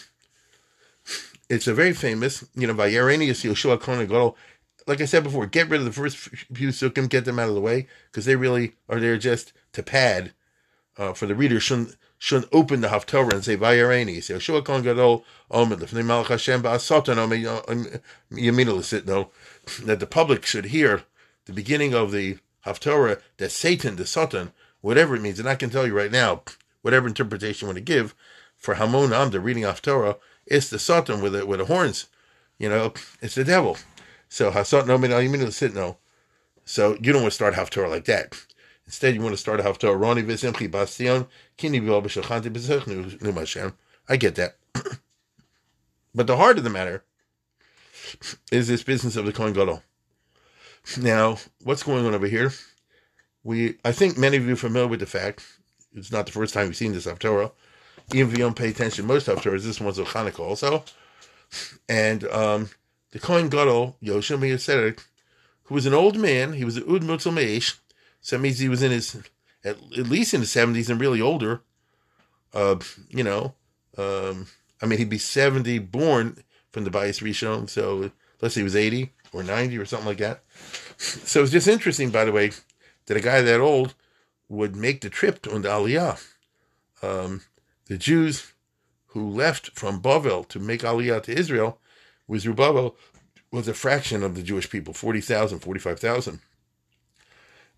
It's 1.50 1.68
a 1.68 1.74
very 1.74 1.94
famous, 1.94 2.45
you 2.56 2.68
know, 2.68 2.74
by 2.74 2.90
Yerenius 2.90 3.44
Yoshua 3.44 3.80
Kohen 3.80 4.06
Gadol. 4.06 4.38
Like 4.86 5.01
I 5.01 5.06
said 5.06 5.24
before, 5.24 5.45
get 5.48 5.69
rid 5.69 5.80
of 5.80 5.86
the 5.86 5.92
first 5.92 6.18
few 6.18 6.69
sukkim, 6.69 7.09
get 7.09 7.26
them 7.26 7.40
out 7.40 7.50
of 7.50 7.56
the 7.56 7.62
way, 7.62 7.88
because 8.12 8.26
they 8.26 8.35
really 8.35 8.73
are 8.90 9.00
there 9.00 9.18
just 9.18 9.54
to 9.71 9.81
pad 9.81 10.33
uh, 10.97 11.14
for 11.14 11.26
the 11.26 11.35
reader. 11.35 11.59
Shouldn't 11.59 11.95
shouldn't 12.18 12.50
open 12.54 12.81
the 12.81 12.88
Haftorah 12.88 13.33
and 13.33 13.44
say 13.44 13.57
Vayareni. 13.57 14.23
Say 14.23 14.35
Yoshua 14.35 14.64
Kon 14.64 14.81
Gadol 14.81 15.26
Omed 15.52 15.80
Lefnei 15.80 16.04
Malach 16.04 16.28
Hashem 16.28 16.64
Ba'asotan 16.64 18.02
Yamin 18.31 19.06
No, 19.06 19.30
that 19.85 20.00
the 20.00 20.07
public 20.07 20.45
should 20.45 20.66
hear 20.66 21.04
the 21.45 21.54
beginning 21.54 21.94
of 21.94 22.12
the 22.12 22.38
Haftorah 22.66 23.19
that 23.38 23.52
Satan, 23.52 23.97
the 23.97 24.06
Satan, 24.06 24.54
whatever 24.81 25.16
it 25.16 25.21
means, 25.21 25.40
and 25.40 25.50
I 25.50 25.56
can 25.56 25.69
tell 25.69 25.85
you 25.85 25.94
right 25.94 26.12
now, 26.12 26.44
whatever 26.81 27.07
interpretation 27.07 27.66
you 27.66 27.68
want 27.68 27.78
to 27.78 27.83
give 27.83 28.16
for 28.56 28.76
Hamon 28.76 29.12
Amda 29.12 29.42
reading 29.42 29.64
Haftorah, 29.64 30.18
it's 30.45 30.69
the 30.69 30.80
Satan 30.80 31.21
with 31.21 31.33
the 31.33 31.45
with 31.45 31.59
the 31.59 31.66
horns. 31.66 32.07
You 32.57 32.69
know, 32.69 32.94
it's 33.21 33.35
the 33.35 33.44
devil. 33.44 33.78
So 34.30 34.52
Hasatan 34.52 34.88
Omed 34.88 35.09
Yamin 35.09 35.76
No. 35.76 35.97
So 36.66 36.97
you 37.02 37.12
don't 37.12 37.23
want 37.23 37.31
to 37.33 37.35
start 37.35 37.56
Haftorah 37.56 37.90
like 37.90 38.06
that. 38.06 38.45
Instead, 38.85 39.16
you 39.16 39.21
want 39.21 39.33
to 39.33 39.37
start 39.37 39.59
a 39.59 39.63
Haftarah 39.63 39.97
Roni 39.97 40.25
Vizimchi 40.25 40.69
Bastion, 40.69 41.28
Kini 41.57 41.80
B'Shachanti 41.80 42.52
B'Zech 42.52 42.83
Numashem. 43.19 43.73
I 44.09 44.18
get 44.18 44.35
that. 44.35 44.57
but 46.16 46.28
the 46.28 46.37
heart 46.37 46.57
of 46.57 46.63
the 46.63 46.69
matter 46.69 47.04
is 48.52 48.68
this 48.68 48.83
business 48.83 49.16
of 49.16 49.25
the 49.25 49.31
Kohen 49.33 49.54
Gadol. 49.54 49.81
Now, 50.97 51.37
what's 51.63 51.83
going 51.83 52.06
on 52.06 52.13
over 52.13 52.28
here? 52.28 52.52
We, 53.44 53.78
I 53.85 53.94
think 53.94 54.18
many 54.18 54.37
of 54.37 54.45
you 54.45 54.54
are 54.54 54.57
familiar 54.57 54.90
with 54.90 54.99
the 54.99 55.06
fact, 55.06 55.45
it's 55.95 56.11
not 56.11 56.25
the 56.25 56.31
first 56.31 56.54
time 56.54 56.68
you've 56.68 56.75
seen 56.75 56.94
this 56.94 57.06
Haftarah. 57.06 57.52
Even 58.13 58.28
if 58.28 58.37
you 58.37 58.44
don't 58.44 58.56
pay 58.56 58.69
attention 58.69 59.06
most 59.06 59.28
Haftarahs, 59.28 59.63
this 59.63 59.80
one's 59.80 59.97
of 59.97 60.07
Hanukkah 60.07 60.40
also. 60.40 60.83
And 61.87 62.25
um, 62.25 62.69
the 63.11 63.19
Kohen 63.19 63.47
Gadol, 63.47 63.95
Yoshua 64.04 64.37
Miyaseret, 64.40 64.99
who 65.63 65.75
was 65.75 65.85
an 65.85 65.94
old 65.94 66.18
man, 66.18 66.54
he 66.54 66.66
was 66.66 66.78
an 66.78 66.83
Ud 66.83 67.04
Mutzel 67.04 67.31
Meish, 67.31 67.78
so 68.23 68.37
that 68.37 68.42
means 68.42 68.57
he 68.57 68.69
was 68.69 68.81
in 68.81 68.92
his, 68.92 69.15
at, 69.63 69.77
at 69.77 70.07
least 70.07 70.33
in 70.33 70.39
his 70.39 70.49
70s 70.49 70.89
and 70.89 70.99
really 70.99 71.21
older. 71.21 71.61
Uh, 72.53 72.77
you 73.09 73.23
know, 73.23 73.53
um, 73.97 74.47
I 74.81 74.85
mean, 74.85 74.97
he'd 74.97 75.09
be 75.09 75.18
70 75.18 75.77
born 75.80 76.44
from 76.71 76.85
the 76.85 76.89
Bayis 76.89 77.21
Rishon, 77.21 77.69
so 77.69 78.11
let's 78.42 78.56
say 78.56 78.61
he 78.61 78.63
was 78.63 78.75
80 78.75 79.11
or 79.33 79.44
90 79.44 79.77
or 79.77 79.85
something 79.85 80.07
like 80.07 80.18
that. 80.18 80.44
So 80.97 81.44
it's 81.44 81.51
just 81.51 81.68
interesting, 81.68 82.11
by 82.11 82.23
the 82.23 82.31
way, 82.31 82.51
that 83.07 83.18
a 83.18 83.21
guy 83.21 83.42
that 83.42 83.59
old 83.59 83.94
would 84.47 84.75
make 84.75 85.01
the 85.01 85.09
trip 85.09 85.45
on 85.51 85.61
the 85.61 85.69
Aliyah. 85.69 86.23
Um, 87.01 87.42
the 87.87 87.97
Jews 87.97 88.53
who 89.07 89.30
left 89.30 89.71
from 89.77 90.01
Bavel 90.01 90.47
to 90.47 90.59
make 90.59 90.81
Aliyah 90.81 91.23
to 91.23 91.37
Israel 91.37 91.80
was 92.27 92.44
Zerubbabel 92.44 92.95
was 93.51 93.68
a 93.68 93.73
fraction 93.73 94.23
of 94.23 94.35
the 94.35 94.44
Jewish 94.44 94.69
people 94.69 94.94
40,000, 94.94 95.59
45,000. 95.59 96.39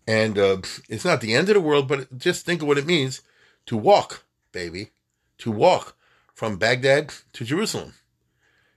And 0.06 0.38
uh, 0.38 0.58
it's 0.88 1.04
not 1.04 1.20
the 1.20 1.34
end 1.34 1.48
of 1.48 1.54
the 1.54 1.60
world, 1.60 1.88
but 1.88 2.16
just 2.16 2.46
think 2.46 2.62
of 2.62 2.68
what 2.68 2.78
it 2.78 2.86
means 2.86 3.22
to 3.66 3.76
walk, 3.76 4.24
baby, 4.52 4.90
to 5.38 5.50
walk 5.50 5.96
from 6.32 6.58
Baghdad 6.58 7.12
to 7.32 7.44
Jerusalem. 7.44 7.94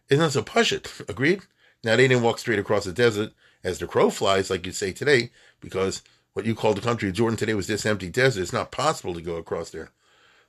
Isn't 0.10 0.24
that 0.24 0.32
so 0.32 0.42
pashut? 0.42 1.08
Agreed? 1.10 1.42
Now, 1.84 1.96
they 1.96 2.08
didn't 2.08 2.24
walk 2.24 2.40
straight 2.40 2.60
across 2.60 2.86
the 2.86 2.92
desert 2.92 3.32
as 3.64 3.80
the 3.80 3.88
crow 3.88 4.10
flies, 4.10 4.50
like 4.50 4.66
you'd 4.66 4.76
say 4.76 4.92
today, 4.92 5.32
because 5.60 6.02
what 6.34 6.46
you 6.46 6.56
call 6.56 6.74
the 6.74 6.82
country 6.82 7.10
of 7.10 7.16
Jordan 7.16 7.38
today 7.38 7.54
was 7.54 7.68
this 7.68 7.86
empty 7.86 8.10
desert. 8.10 8.42
It's 8.42 8.54
not 8.54 8.72
possible 8.72 9.14
to 9.14 9.22
go 9.22 9.36
across 9.36 9.70
there. 9.70 9.92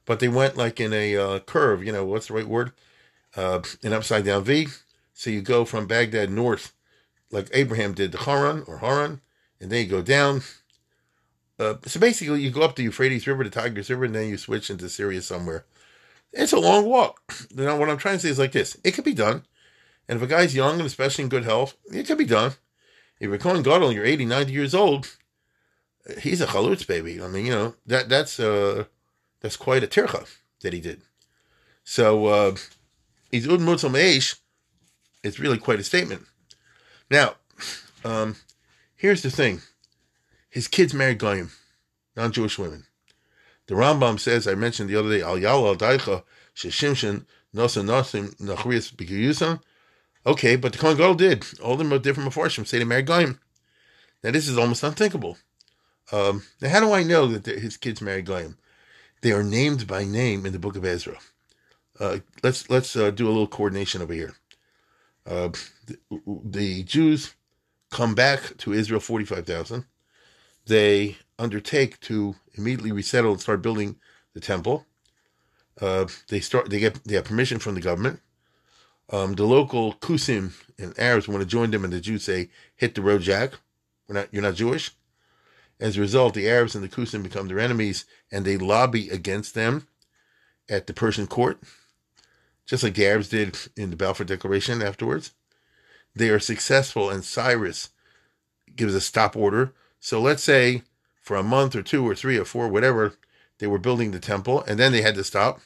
But 0.06 0.20
they 0.20 0.28
went 0.28 0.56
like 0.56 0.80
in 0.80 0.92
a 0.92 1.16
uh, 1.16 1.38
curve, 1.40 1.84
you 1.84 1.92
know, 1.92 2.04
what's 2.04 2.28
the 2.28 2.34
right 2.34 2.48
word? 2.48 2.72
Uh, 3.36 3.60
an 3.82 3.92
upside 3.92 4.24
down 4.24 4.44
V. 4.44 4.68
So 5.14 5.30
you 5.30 5.42
go 5.42 5.64
from 5.64 5.86
Baghdad 5.86 6.30
north, 6.30 6.72
like 7.30 7.48
Abraham 7.52 7.92
did 7.92 8.12
to 8.12 8.18
Haran 8.18 8.64
or 8.66 8.78
Haran, 8.78 9.20
and 9.60 9.70
then 9.70 9.84
you 9.84 9.90
go 9.90 10.02
down. 10.02 10.42
Uh, 11.60 11.74
so 11.84 12.00
basically, 12.00 12.40
you 12.40 12.50
go 12.50 12.62
up 12.62 12.74
the 12.74 12.82
Euphrates 12.82 13.26
River, 13.26 13.44
the 13.44 13.50
Tigris 13.50 13.90
River, 13.90 14.06
and 14.06 14.14
then 14.14 14.30
you 14.30 14.38
switch 14.38 14.70
into 14.70 14.88
Syria 14.88 15.20
somewhere. 15.20 15.66
It's 16.32 16.52
a 16.52 16.58
long 16.58 16.86
walk. 16.86 17.20
You 17.54 17.64
know, 17.64 17.76
what 17.76 17.90
I'm 17.90 17.98
trying 17.98 18.16
to 18.16 18.20
say 18.20 18.30
is 18.30 18.38
like 18.38 18.52
this 18.52 18.78
it 18.84 18.92
could 18.92 19.04
be 19.04 19.12
done. 19.12 19.44
And 20.08 20.16
if 20.16 20.22
a 20.22 20.26
guy's 20.26 20.54
young 20.54 20.78
and 20.78 20.86
especially 20.86 21.24
in 21.24 21.28
good 21.28 21.44
health, 21.44 21.76
it 21.92 22.06
could 22.06 22.16
be 22.16 22.24
done. 22.24 22.52
If 23.18 23.28
you're 23.28 23.38
Kohen 23.38 23.62
Gadol 23.62 23.88
and 23.88 23.96
you're 23.96 24.06
80, 24.06 24.24
90 24.24 24.52
years 24.52 24.74
old, 24.74 25.14
he's 26.20 26.40
a 26.40 26.46
chalutz 26.46 26.86
baby. 26.86 27.22
I 27.22 27.28
mean, 27.28 27.44
you 27.44 27.52
know, 27.52 27.74
that 27.86 28.08
that's 28.08 28.40
uh 28.40 28.84
that's 29.40 29.56
quite 29.56 29.84
a 29.84 29.86
tircha 29.86 30.26
that 30.62 30.72
he 30.72 30.80
did. 30.80 31.02
So 31.84 32.26
uh 32.26 32.56
he's 33.30 33.46
ud 33.46 33.60
mutzal 33.60 33.92
really 35.38 35.58
quite 35.58 35.80
a 35.80 35.84
statement. 35.84 36.22
Now, 37.10 37.34
um, 38.04 38.36
here's 38.96 39.22
the 39.22 39.30
thing: 39.30 39.60
his 40.50 40.68
kids 40.68 40.92
married 40.92 41.18
goyim, 41.18 41.50
non-Jewish 42.16 42.58
women. 42.58 42.84
The 43.66 43.76
Rambam 43.76 44.18
says 44.18 44.46
I 44.46 44.54
mentioned 44.54 44.90
the 44.90 44.96
other 44.96 45.10
day 45.10 45.22
al 45.22 45.38
yal 45.38 45.66
al 45.66 45.76
daicha 45.76 46.24
sheshimshin 46.54 47.24
nosa 47.54 47.82
nosim 47.82 48.34
nachrias 48.40 48.92
b'giyusan. 48.94 49.60
Okay, 50.26 50.56
but 50.56 50.72
the 50.72 50.78
Kohen 50.78 50.96
Gadol 50.96 51.14
did. 51.14 51.46
All 51.60 51.76
them 51.76 51.88
the 51.88 51.98
different 51.98 52.30
Mepharshim 52.30 52.66
say 52.66 52.78
they 52.78 52.84
married 52.84 53.06
goyim. 53.06 53.40
Now 54.22 54.32
this 54.32 54.48
is 54.48 54.58
almost 54.58 54.82
unthinkable. 54.82 55.38
Um, 56.12 56.42
now, 56.60 56.68
how 56.70 56.80
do 56.80 56.92
I 56.92 57.04
know 57.04 57.26
that 57.28 57.46
his 57.46 57.76
kids 57.76 58.02
married 58.02 58.26
goyim? 58.26 58.58
They 59.22 59.32
are 59.32 59.42
named 59.42 59.86
by 59.86 60.04
name 60.04 60.44
in 60.46 60.52
the 60.52 60.58
Book 60.58 60.76
of 60.76 60.84
Ezra. 60.84 61.18
Uh, 61.98 62.18
let's 62.42 62.68
let's 62.70 62.96
uh, 62.96 63.10
do 63.10 63.26
a 63.26 63.30
little 63.30 63.46
coordination 63.46 64.02
over 64.02 64.14
here. 64.14 64.34
Uh, 65.26 65.50
the, 65.86 65.98
the, 66.44 66.82
Jews 66.82 67.34
come 67.90 68.14
back 68.14 68.56
to 68.58 68.72
Israel, 68.72 69.00
45,000. 69.00 69.84
They 70.66 71.16
undertake 71.38 72.00
to 72.00 72.36
immediately 72.54 72.92
resettle 72.92 73.32
and 73.32 73.40
start 73.40 73.62
building 73.62 73.96
the 74.34 74.40
temple. 74.40 74.86
Uh, 75.80 76.06
they 76.28 76.40
start. 76.40 76.70
They 76.70 76.78
get 76.80 77.02
they 77.04 77.14
have 77.14 77.24
permission 77.24 77.58
from 77.58 77.74
the 77.74 77.80
government. 77.80 78.20
Um, 79.10 79.34
the 79.34 79.44
local 79.44 79.94
Kusim 79.94 80.52
and 80.78 80.96
Arabs 80.98 81.26
want 81.26 81.40
to 81.40 81.46
join 81.46 81.70
them, 81.70 81.84
and 81.84 81.92
the 81.92 82.00
Jews 82.00 82.24
say, 82.24 82.50
"Hit 82.76 82.94
the 82.94 83.02
road, 83.02 83.22
Jack. 83.22 83.54
We're 84.08 84.14
not. 84.16 84.28
You're 84.32 84.42
not 84.42 84.54
Jewish." 84.54 84.92
As 85.80 85.96
a 85.96 86.00
result, 86.00 86.34
the 86.34 86.48
Arabs 86.48 86.74
and 86.74 86.84
the 86.84 86.88
Kusim 86.88 87.22
become 87.22 87.48
their 87.48 87.58
enemies, 87.58 88.04
and 88.30 88.44
they 88.44 88.58
lobby 88.58 89.08
against 89.08 89.54
them 89.54 89.88
at 90.68 90.86
the 90.86 90.92
Persian 90.92 91.26
court 91.26 91.58
just 92.70 92.84
like 92.84 92.94
the 92.94 93.04
Arabs 93.04 93.28
did 93.28 93.58
in 93.76 93.90
the 93.90 93.96
Balfour 93.96 94.24
Declaration 94.24 94.80
afterwards. 94.80 95.32
They 96.14 96.28
are 96.28 96.38
successful, 96.38 97.10
and 97.10 97.24
Cyrus 97.24 97.88
gives 98.76 98.94
a 98.94 99.00
stop 99.00 99.34
order. 99.34 99.72
So 100.00 100.20
let's 100.20 100.42
say 100.42 100.82
for 101.20 101.36
a 101.36 101.42
month 101.42 101.76
or 101.76 101.82
two 101.82 102.06
or 102.06 102.14
three 102.14 102.38
or 102.38 102.44
four, 102.44 102.68
whatever, 102.68 103.14
they 103.58 103.66
were 103.66 103.78
building 103.78 104.10
the 104.10 104.18
temple, 104.18 104.64
and 104.66 104.78
then 104.78 104.92
they 104.92 105.02
had 105.02 105.14
to 105.16 105.24
stop, 105.24 105.60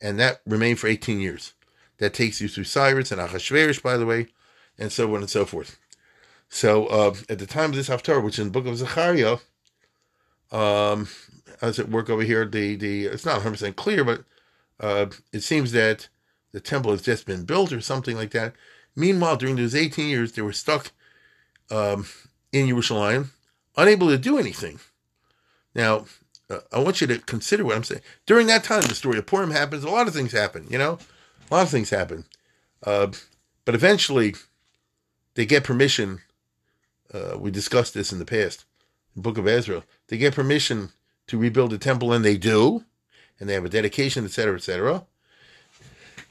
and 0.00 0.18
that 0.20 0.40
remained 0.46 0.78
for 0.78 0.86
18 0.86 1.20
years. 1.20 1.52
That 1.98 2.14
takes 2.14 2.40
you 2.40 2.48
through 2.48 2.64
Cyrus 2.64 3.10
and 3.10 3.20
Ahasuerus, 3.20 3.80
by 3.80 3.96
the 3.96 4.06
way, 4.06 4.28
and 4.78 4.92
so 4.92 5.12
on 5.14 5.22
and 5.22 5.30
so 5.30 5.44
forth. 5.44 5.78
So 6.48 6.86
uh, 6.86 7.14
at 7.28 7.38
the 7.38 7.46
time 7.46 7.70
of 7.70 7.76
this 7.76 7.88
Haftarah, 7.88 8.22
which 8.22 8.34
is 8.34 8.40
in 8.40 8.46
the 8.46 8.52
book 8.52 8.66
of 8.66 8.76
Zechariah, 8.76 9.38
um, 10.52 11.08
how 11.60 11.66
does 11.66 11.78
it 11.78 11.88
work 11.88 12.08
over 12.08 12.22
here? 12.22 12.44
The 12.44 12.76
the 12.76 13.06
it's 13.06 13.24
not 13.24 13.36
100 13.36 13.50
percent 13.52 13.76
clear, 13.76 14.04
but 14.04 14.24
uh, 14.78 15.06
it 15.32 15.40
seems 15.40 15.72
that 15.72 16.08
the 16.52 16.60
temple 16.60 16.92
has 16.92 17.02
just 17.02 17.26
been 17.26 17.44
built 17.44 17.72
or 17.72 17.80
something 17.80 18.16
like 18.16 18.30
that. 18.30 18.54
Meanwhile, 18.94 19.36
during 19.36 19.56
those 19.56 19.74
18 19.74 20.08
years, 20.08 20.32
they 20.32 20.42
were 20.42 20.52
stuck 20.52 20.92
um, 21.70 22.06
in 22.52 22.68
Jerusalem, 22.68 23.32
unable 23.76 24.08
to 24.08 24.18
do 24.18 24.38
anything. 24.38 24.80
Now, 25.74 26.06
uh, 26.48 26.60
I 26.72 26.78
want 26.78 27.00
you 27.00 27.06
to 27.08 27.18
consider 27.18 27.64
what 27.64 27.76
I'm 27.76 27.84
saying. 27.84 28.02
During 28.24 28.46
that 28.46 28.64
time, 28.64 28.82
the 28.82 28.94
story 28.94 29.18
of 29.18 29.26
Purim 29.26 29.50
happens. 29.50 29.84
A 29.84 29.90
lot 29.90 30.08
of 30.08 30.14
things 30.14 30.32
happen, 30.32 30.66
you 30.70 30.78
know? 30.78 30.98
A 31.50 31.54
lot 31.54 31.62
of 31.64 31.70
things 31.70 31.90
happen. 31.90 32.24
Uh, 32.82 33.08
but 33.64 33.74
eventually, 33.74 34.34
they 35.34 35.44
get 35.44 35.64
permission. 35.64 36.20
Uh, 37.12 37.36
we 37.38 37.50
discussed 37.50 37.94
this 37.94 38.12
in 38.12 38.18
the 38.18 38.24
past, 38.24 38.64
the 39.14 39.22
book 39.22 39.38
of 39.38 39.46
Ezra. 39.46 39.82
They 40.08 40.18
get 40.18 40.34
permission 40.34 40.90
to 41.26 41.38
rebuild 41.38 41.72
the 41.72 41.78
temple, 41.78 42.12
and 42.12 42.24
they 42.24 42.36
do. 42.36 42.84
And 43.38 43.48
they 43.48 43.54
have 43.54 43.64
a 43.64 43.70
dedication, 43.70 44.24
etc., 44.24 44.56
etc. 44.56 45.04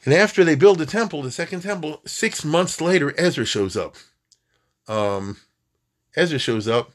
And 0.05 0.13
after 0.13 0.43
they 0.43 0.55
build 0.55 0.79
the 0.79 0.85
temple, 0.85 1.21
the 1.21 1.31
second 1.31 1.61
temple, 1.61 2.01
six 2.05 2.43
months 2.43 2.81
later, 2.81 3.13
Ezra 3.17 3.45
shows 3.45 3.75
up. 3.75 3.95
Um, 4.87 5.37
Ezra 6.15 6.39
shows 6.39 6.67
up 6.67 6.91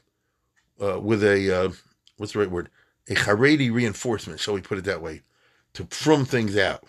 uh, 0.81 0.99
with 0.99 1.23
a, 1.23 1.65
uh, 1.65 1.71
what's 2.17 2.33
the 2.33 2.39
right 2.39 2.51
word? 2.51 2.69
A 3.09 3.15
Haredi 3.15 3.71
reinforcement, 3.71 4.39
shall 4.39 4.53
we 4.53 4.61
put 4.61 4.77
it 4.77 4.85
that 4.85 5.01
way, 5.01 5.21
to 5.73 5.85
from 5.89 6.25
things 6.25 6.57
out. 6.57 6.83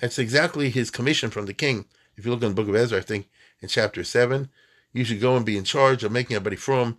That's 0.00 0.18
exactly 0.18 0.70
his 0.70 0.90
commission 0.90 1.30
from 1.30 1.46
the 1.46 1.54
king. 1.54 1.86
If 2.16 2.24
you 2.24 2.30
look 2.30 2.42
in 2.42 2.48
the 2.48 2.54
book 2.54 2.68
of 2.68 2.76
Ezra, 2.76 2.98
I 2.98 3.02
think 3.02 3.28
in 3.60 3.68
chapter 3.68 4.04
7, 4.04 4.48
you 4.92 5.04
should 5.04 5.20
go 5.20 5.36
and 5.36 5.44
be 5.44 5.56
in 5.56 5.64
charge 5.64 6.04
of 6.04 6.12
making 6.12 6.36
everybody 6.36 6.56
from, 6.56 6.96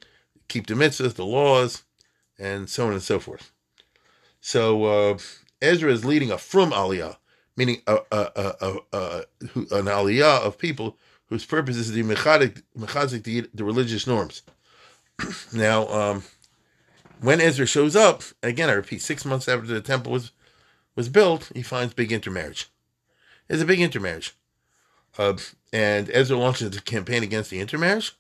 keep 0.48 0.68
the 0.68 0.74
mitzvahs, 0.74 1.16
the 1.16 1.26
laws, 1.26 1.84
and 2.38 2.70
so 2.70 2.88
on 2.88 2.94
and 2.94 3.02
so 3.02 3.20
forth. 3.20 3.52
So 4.42 4.86
uh, 4.86 5.18
Ezra 5.62 5.92
is 5.92 6.06
leading 6.06 6.32
a 6.32 6.38
frum 6.38 6.72
aliyah 6.72 7.18
meaning 7.60 7.82
a, 7.88 7.98
a, 8.10 8.56
a, 8.94 9.24
an 9.54 9.86
aliyah 9.86 10.40
of 10.40 10.58
people 10.58 10.98
whose 11.26 11.46
purpose 11.46 11.76
is 11.76 11.92
to 11.92 12.04
mechazik 12.06 13.24
the, 13.24 13.50
the 13.54 13.66
religious 13.66 14.08
norms. 14.08 14.44
Now, 15.54 15.88
um, 15.88 16.24
when 17.22 17.42
Ezra 17.42 17.66
shows 17.66 17.96
up, 17.96 18.24
again, 18.42 18.70
I 18.70 18.74
repeat, 18.74 19.02
six 19.02 19.26
months 19.26 19.48
after 19.48 19.68
the 19.68 19.82
temple 19.82 20.12
was 20.12 20.32
was 20.96 21.08
built, 21.08 21.50
he 21.56 21.62
finds 21.62 21.94
big 21.94 22.12
intermarriage. 22.12 22.70
It's 23.48 23.62
a 23.62 23.66
big 23.66 23.80
intermarriage. 23.80 24.36
Uh, 25.18 25.38
and 25.72 26.10
Ezra 26.12 26.38
launches 26.38 26.76
a 26.76 26.82
campaign 26.82 27.24
against 27.24 27.50
the 27.50 27.60
intermarriage. 27.62 28.18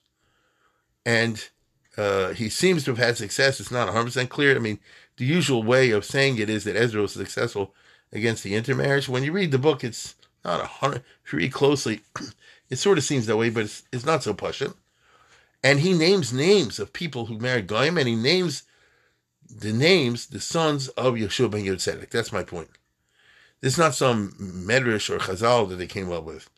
And 1.06 1.50
uh, 1.98 2.30
he 2.30 2.48
seems 2.48 2.86
to 2.86 2.92
have 2.92 2.98
had 2.98 3.18
success. 3.18 3.60
It's 3.60 3.72
not 3.72 3.90
100% 3.90 4.30
clear. 4.30 4.56
I 4.56 4.60
mean, 4.60 4.80
the 5.18 5.26
usual 5.26 5.64
way 5.64 5.92
of 5.92 6.06
saying 6.06 6.38
it 6.38 6.50
is 6.50 6.64
that 6.64 6.78
Ezra 6.78 7.02
was 7.02 7.14
successful 7.14 7.74
against 8.14 8.44
the 8.44 8.56
intermarriage. 8.56 9.10
When 9.10 9.24
you 9.24 9.34
read 9.34 9.52
the 9.52 9.58
book, 9.58 9.84
it's 9.84 10.16
not 10.46 10.62
a 10.62 10.66
hundred. 10.66 11.04
If 11.26 11.34
you 11.34 11.40
read 11.40 11.52
closely, 11.52 12.02
it 12.70 12.78
sort 12.78 12.98
of 12.98 13.04
seems 13.04 13.26
that 13.26 13.38
way, 13.38 13.50
but 13.50 13.66
it's, 13.66 13.84
it's 13.92 14.06
not 14.06 14.24
so 14.24 14.34
pashut. 14.34 14.74
And 15.64 15.80
he 15.80 15.94
names 15.94 16.32
names 16.32 16.80
of 16.80 16.94
people 16.94 17.26
who 17.26 17.38
married 17.38 17.68
Goyim, 17.68 17.98
and 17.98 18.08
he 18.08 18.16
names 18.16 18.64
the 19.50 19.74
names, 19.74 20.28
the 20.28 20.40
sons 20.40 20.88
of 20.90 21.16
Yeshua 21.16 21.52
ben 21.52 21.66
Yotzedek. 21.66 22.10
That's 22.12 22.32
my 22.32 22.44
point. 22.44 22.70
This 23.62 23.74
is 23.74 23.80
not 23.80 23.96
some 23.96 24.32
medrash 24.40 25.10
or 25.10 25.20
chazal 25.20 25.68
that 25.70 25.76
they 25.76 25.88
came 25.88 26.12
up 26.12 26.24
with. 26.24 26.50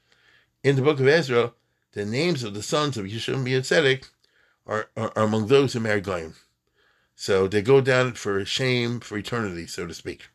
In 0.63 0.75
the 0.75 0.81
book 0.81 0.99
of 0.99 1.07
Ezra, 1.07 1.53
the 1.93 2.05
names 2.05 2.43
of 2.43 2.53
the 2.53 2.61
sons 2.61 2.97
of 2.97 3.05
Yeshua 3.05 3.43
ben 3.43 3.45
Yotzedek 3.45 4.09
are, 4.67 4.89
are, 4.95 5.11
are 5.15 5.23
among 5.23 5.47
those 5.47 5.73
who 5.73 5.79
married 5.79 6.03
Goyim. 6.03 6.35
So 7.15 7.47
they 7.47 7.61
go 7.61 7.81
down 7.81 8.13
for 8.13 8.43
shame 8.45 8.99
for 8.99 9.17
eternity, 9.17 9.67
so 9.67 9.87
to 9.87 9.93
speak. 9.93 10.29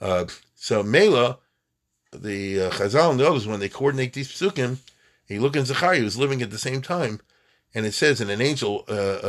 Uh, 0.00 0.26
so 0.54 0.82
Mela, 0.82 1.38
the 2.12 2.62
uh, 2.62 2.70
Chazal 2.70 3.10
and 3.10 3.20
the 3.20 3.28
others, 3.28 3.46
when 3.46 3.60
they 3.60 3.68
coordinate 3.68 4.12
these 4.12 4.30
psukim, 4.30 4.78
he 5.26 5.38
look 5.38 5.56
in 5.56 5.64
Zechariah, 5.64 6.00
who's 6.00 6.18
living 6.18 6.42
at 6.42 6.50
the 6.50 6.58
same 6.58 6.82
time, 6.82 7.20
and 7.74 7.86
it 7.86 7.94
says 7.94 8.20
in 8.20 8.30
an 8.30 8.40
angel, 8.40 8.84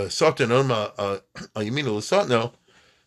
Satan 0.09 0.51
Oma 0.51 0.93
Yamino 1.55 1.97
Lasatno, 1.97 2.53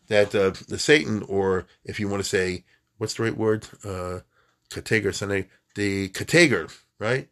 that 0.09 0.35
uh, 0.35 0.53
the 0.69 0.79
Satan, 0.79 1.23
or 1.29 1.67
if 1.85 1.99
you 1.99 2.09
want 2.09 2.23
to 2.23 2.29
say, 2.29 2.65
what's 2.99 3.15
the 3.15 3.25
right 3.25 3.37
word? 3.37 3.67
Uh, 3.85 4.21
Kateger, 4.71 5.47
the 5.75 6.09
Kateger, 6.11 6.73
right? 6.99 7.29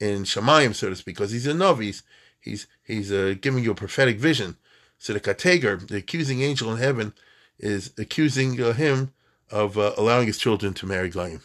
In 0.00 0.24
Shemayim, 0.24 0.74
so 0.74 0.88
to 0.88 0.96
speak, 0.96 1.16
because 1.16 1.30
he's 1.30 1.46
a 1.46 1.54
novice, 1.54 2.02
he's 2.40 2.66
he's 2.84 3.12
uh, 3.12 3.34
giving 3.40 3.64
you 3.64 3.72
a 3.72 3.74
prophetic 3.74 4.18
vision. 4.18 4.56
So 4.98 5.12
the 5.12 5.20
Kateger, 5.20 5.86
the 5.86 5.96
accusing 5.96 6.42
angel 6.42 6.72
in 6.72 6.78
heaven, 6.78 7.12
is 7.58 7.92
accusing 7.98 8.60
uh, 8.60 8.72
him 8.72 9.12
of 9.50 9.78
uh, 9.78 9.92
allowing 9.96 10.26
his 10.26 10.38
children 10.38 10.74
to 10.74 10.86
marry 10.86 11.08
Goyim. 11.08 11.42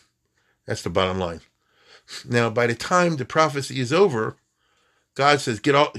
That's 0.65 0.81
the 0.81 0.89
bottom 0.89 1.19
line. 1.19 1.41
Now, 2.27 2.49
by 2.49 2.67
the 2.67 2.75
time 2.75 3.17
the 3.17 3.25
prophecy 3.25 3.79
is 3.79 3.93
over, 3.93 4.35
God 5.15 5.41
says, 5.41 5.59
get 5.59 5.75
all, 5.75 5.93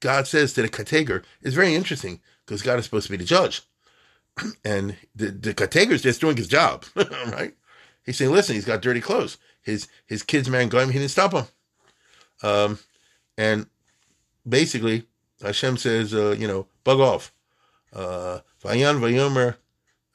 God 0.00 0.26
says 0.26 0.52
to 0.54 0.62
the 0.62 0.68
Kateger, 0.68 1.24
is 1.42 1.54
very 1.54 1.74
interesting 1.74 2.20
because 2.44 2.62
God 2.62 2.78
is 2.78 2.84
supposed 2.84 3.06
to 3.06 3.12
be 3.12 3.18
the 3.18 3.24
judge. 3.24 3.62
And 4.64 4.96
the, 5.14 5.26
the 5.26 5.90
is 5.90 6.02
just 6.02 6.20
doing 6.20 6.36
his 6.36 6.48
job, 6.48 6.84
right? 6.96 7.54
He's 8.04 8.16
saying, 8.16 8.32
listen, 8.32 8.54
he's 8.54 8.64
got 8.64 8.80
dirty 8.80 9.00
clothes. 9.00 9.36
His 9.60 9.88
his 10.06 10.22
kid's 10.22 10.48
man 10.48 10.70
him, 10.70 10.90
he 10.90 10.98
didn't 10.98 11.10
stop 11.10 11.32
him. 11.32 11.44
Um, 12.42 12.78
and 13.38 13.66
basically, 14.48 15.06
Hashem 15.42 15.76
says, 15.76 16.14
uh, 16.14 16.34
you 16.38 16.48
know, 16.48 16.66
bug 16.82 16.98
off. 16.98 17.32
Uh, 17.92 18.40
Vayan 18.64 19.00
vayomer 19.00 19.56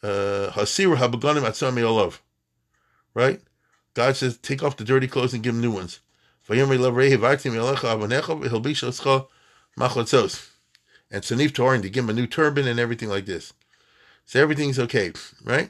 uh, 0.03 0.51
hasir 0.51 0.95
habeganim 0.95 1.43
atzami 1.43 1.83
olav. 1.83 2.21
Right? 3.13 3.41
God 3.93 4.15
says, 4.15 4.37
take 4.37 4.63
off 4.63 4.77
the 4.77 4.83
dirty 4.83 5.07
clothes 5.07 5.33
and 5.33 5.43
give 5.43 5.55
him 5.55 5.61
new 5.61 5.71
ones. 5.71 6.01
And 11.11 11.23
Sanif 11.23 11.51
Torin 11.51 11.81
to 11.81 11.89
give 11.89 12.03
him 12.03 12.09
a 12.09 12.13
new 12.13 12.27
turban 12.27 12.67
and 12.67 12.79
everything 12.79 13.09
like 13.09 13.25
this. 13.25 13.53
So 14.25 14.41
everything's 14.41 14.79
okay, 14.79 15.13
right? 15.43 15.69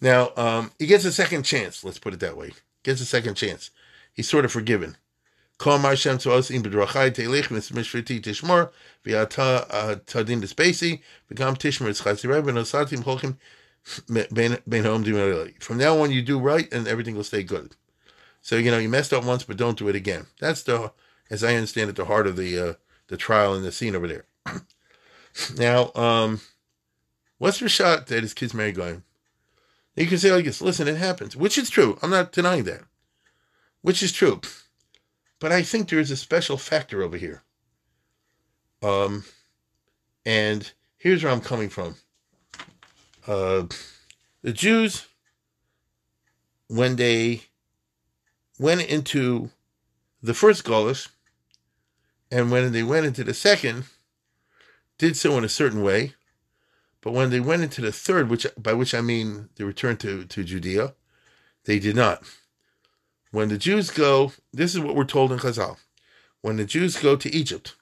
Now, 0.00 0.30
um, 0.36 0.72
he 0.78 0.86
gets 0.86 1.04
a 1.04 1.12
second 1.12 1.44
chance, 1.44 1.84
let's 1.84 1.98
put 1.98 2.14
it 2.14 2.20
that 2.20 2.36
way. 2.36 2.52
Gets 2.82 3.00
a 3.00 3.06
second 3.06 3.34
chance. 3.34 3.70
He's 4.12 4.28
sort 4.28 4.44
of 4.44 4.52
forgiven. 4.52 4.96
Home 14.84 15.04
From 15.60 15.76
now 15.76 16.00
on, 16.00 16.10
you 16.10 16.22
do 16.22 16.38
right, 16.38 16.72
and 16.72 16.88
everything 16.88 17.14
will 17.14 17.24
stay 17.24 17.42
good. 17.42 17.76
So 18.42 18.56
you 18.56 18.70
know 18.70 18.78
you 18.78 18.88
messed 18.88 19.12
up 19.12 19.24
once, 19.24 19.44
but 19.44 19.56
don't 19.56 19.78
do 19.78 19.88
it 19.88 19.96
again. 19.96 20.26
That's 20.40 20.62
the, 20.62 20.92
as 21.30 21.44
I 21.44 21.54
understand 21.54 21.90
it, 21.90 21.96
the 21.96 22.06
heart 22.06 22.26
of 22.26 22.36
the 22.36 22.58
uh, 22.58 22.74
the 23.08 23.16
trial 23.16 23.54
and 23.54 23.64
the 23.64 23.72
scene 23.72 23.94
over 23.94 24.08
there. 24.08 24.24
now, 25.56 25.92
um, 25.94 26.40
what's 27.38 27.60
the 27.60 27.68
shot 27.68 28.06
that 28.06 28.22
his 28.22 28.34
kids 28.34 28.54
married 28.54 28.76
going? 28.76 29.02
You 29.96 30.06
can 30.06 30.18
say 30.18 30.32
like 30.32 30.44
this, 30.44 30.62
listen, 30.62 30.88
it 30.88 30.96
happens, 30.96 31.36
which 31.36 31.58
is 31.58 31.68
true. 31.68 31.98
I'm 32.00 32.10
not 32.10 32.32
denying 32.32 32.64
that. 32.64 32.82
Which 33.82 34.02
is 34.02 34.12
true. 34.12 34.40
But 35.40 35.52
I 35.52 35.62
think 35.62 35.88
there 35.88 35.98
is 35.98 36.10
a 36.10 36.16
special 36.16 36.56
factor 36.56 37.02
over 37.02 37.16
here. 37.16 37.42
Um, 38.82 39.24
and 40.24 40.70
here's 40.96 41.22
where 41.22 41.32
I'm 41.32 41.40
coming 41.40 41.68
from. 41.68 41.96
Uh, 43.26 43.64
the 44.42 44.52
Jews, 44.52 45.06
when 46.68 46.96
they 46.96 47.42
went 48.60 48.82
into 48.82 49.48
the 50.22 50.34
first 50.34 50.64
Gaulish, 50.64 51.08
and 52.30 52.50
when 52.50 52.72
they 52.72 52.82
went 52.82 53.06
into 53.06 53.24
the 53.24 53.32
second, 53.32 53.84
did 54.98 55.16
so 55.16 55.38
in 55.38 55.44
a 55.44 55.48
certain 55.48 55.82
way. 55.82 56.12
But 57.00 57.12
when 57.12 57.30
they 57.30 57.40
went 57.40 57.62
into 57.62 57.80
the 57.80 57.90
third, 57.90 58.28
which 58.28 58.46
by 58.58 58.74
which 58.74 58.94
I 58.94 59.00
mean 59.00 59.48
the 59.56 59.64
return 59.64 59.96
to, 59.98 60.26
to 60.26 60.44
Judea, 60.44 60.92
they 61.64 61.78
did 61.78 61.96
not. 61.96 62.22
When 63.30 63.48
the 63.48 63.56
Jews 63.56 63.90
go, 63.90 64.32
this 64.52 64.74
is 64.74 64.80
what 64.80 64.94
we're 64.94 65.04
told 65.04 65.32
in 65.32 65.38
Chazal. 65.38 65.78
When 66.42 66.56
the 66.56 66.66
Jews 66.66 66.98
go 66.98 67.16
to 67.16 67.34
Egypt, 67.34 67.76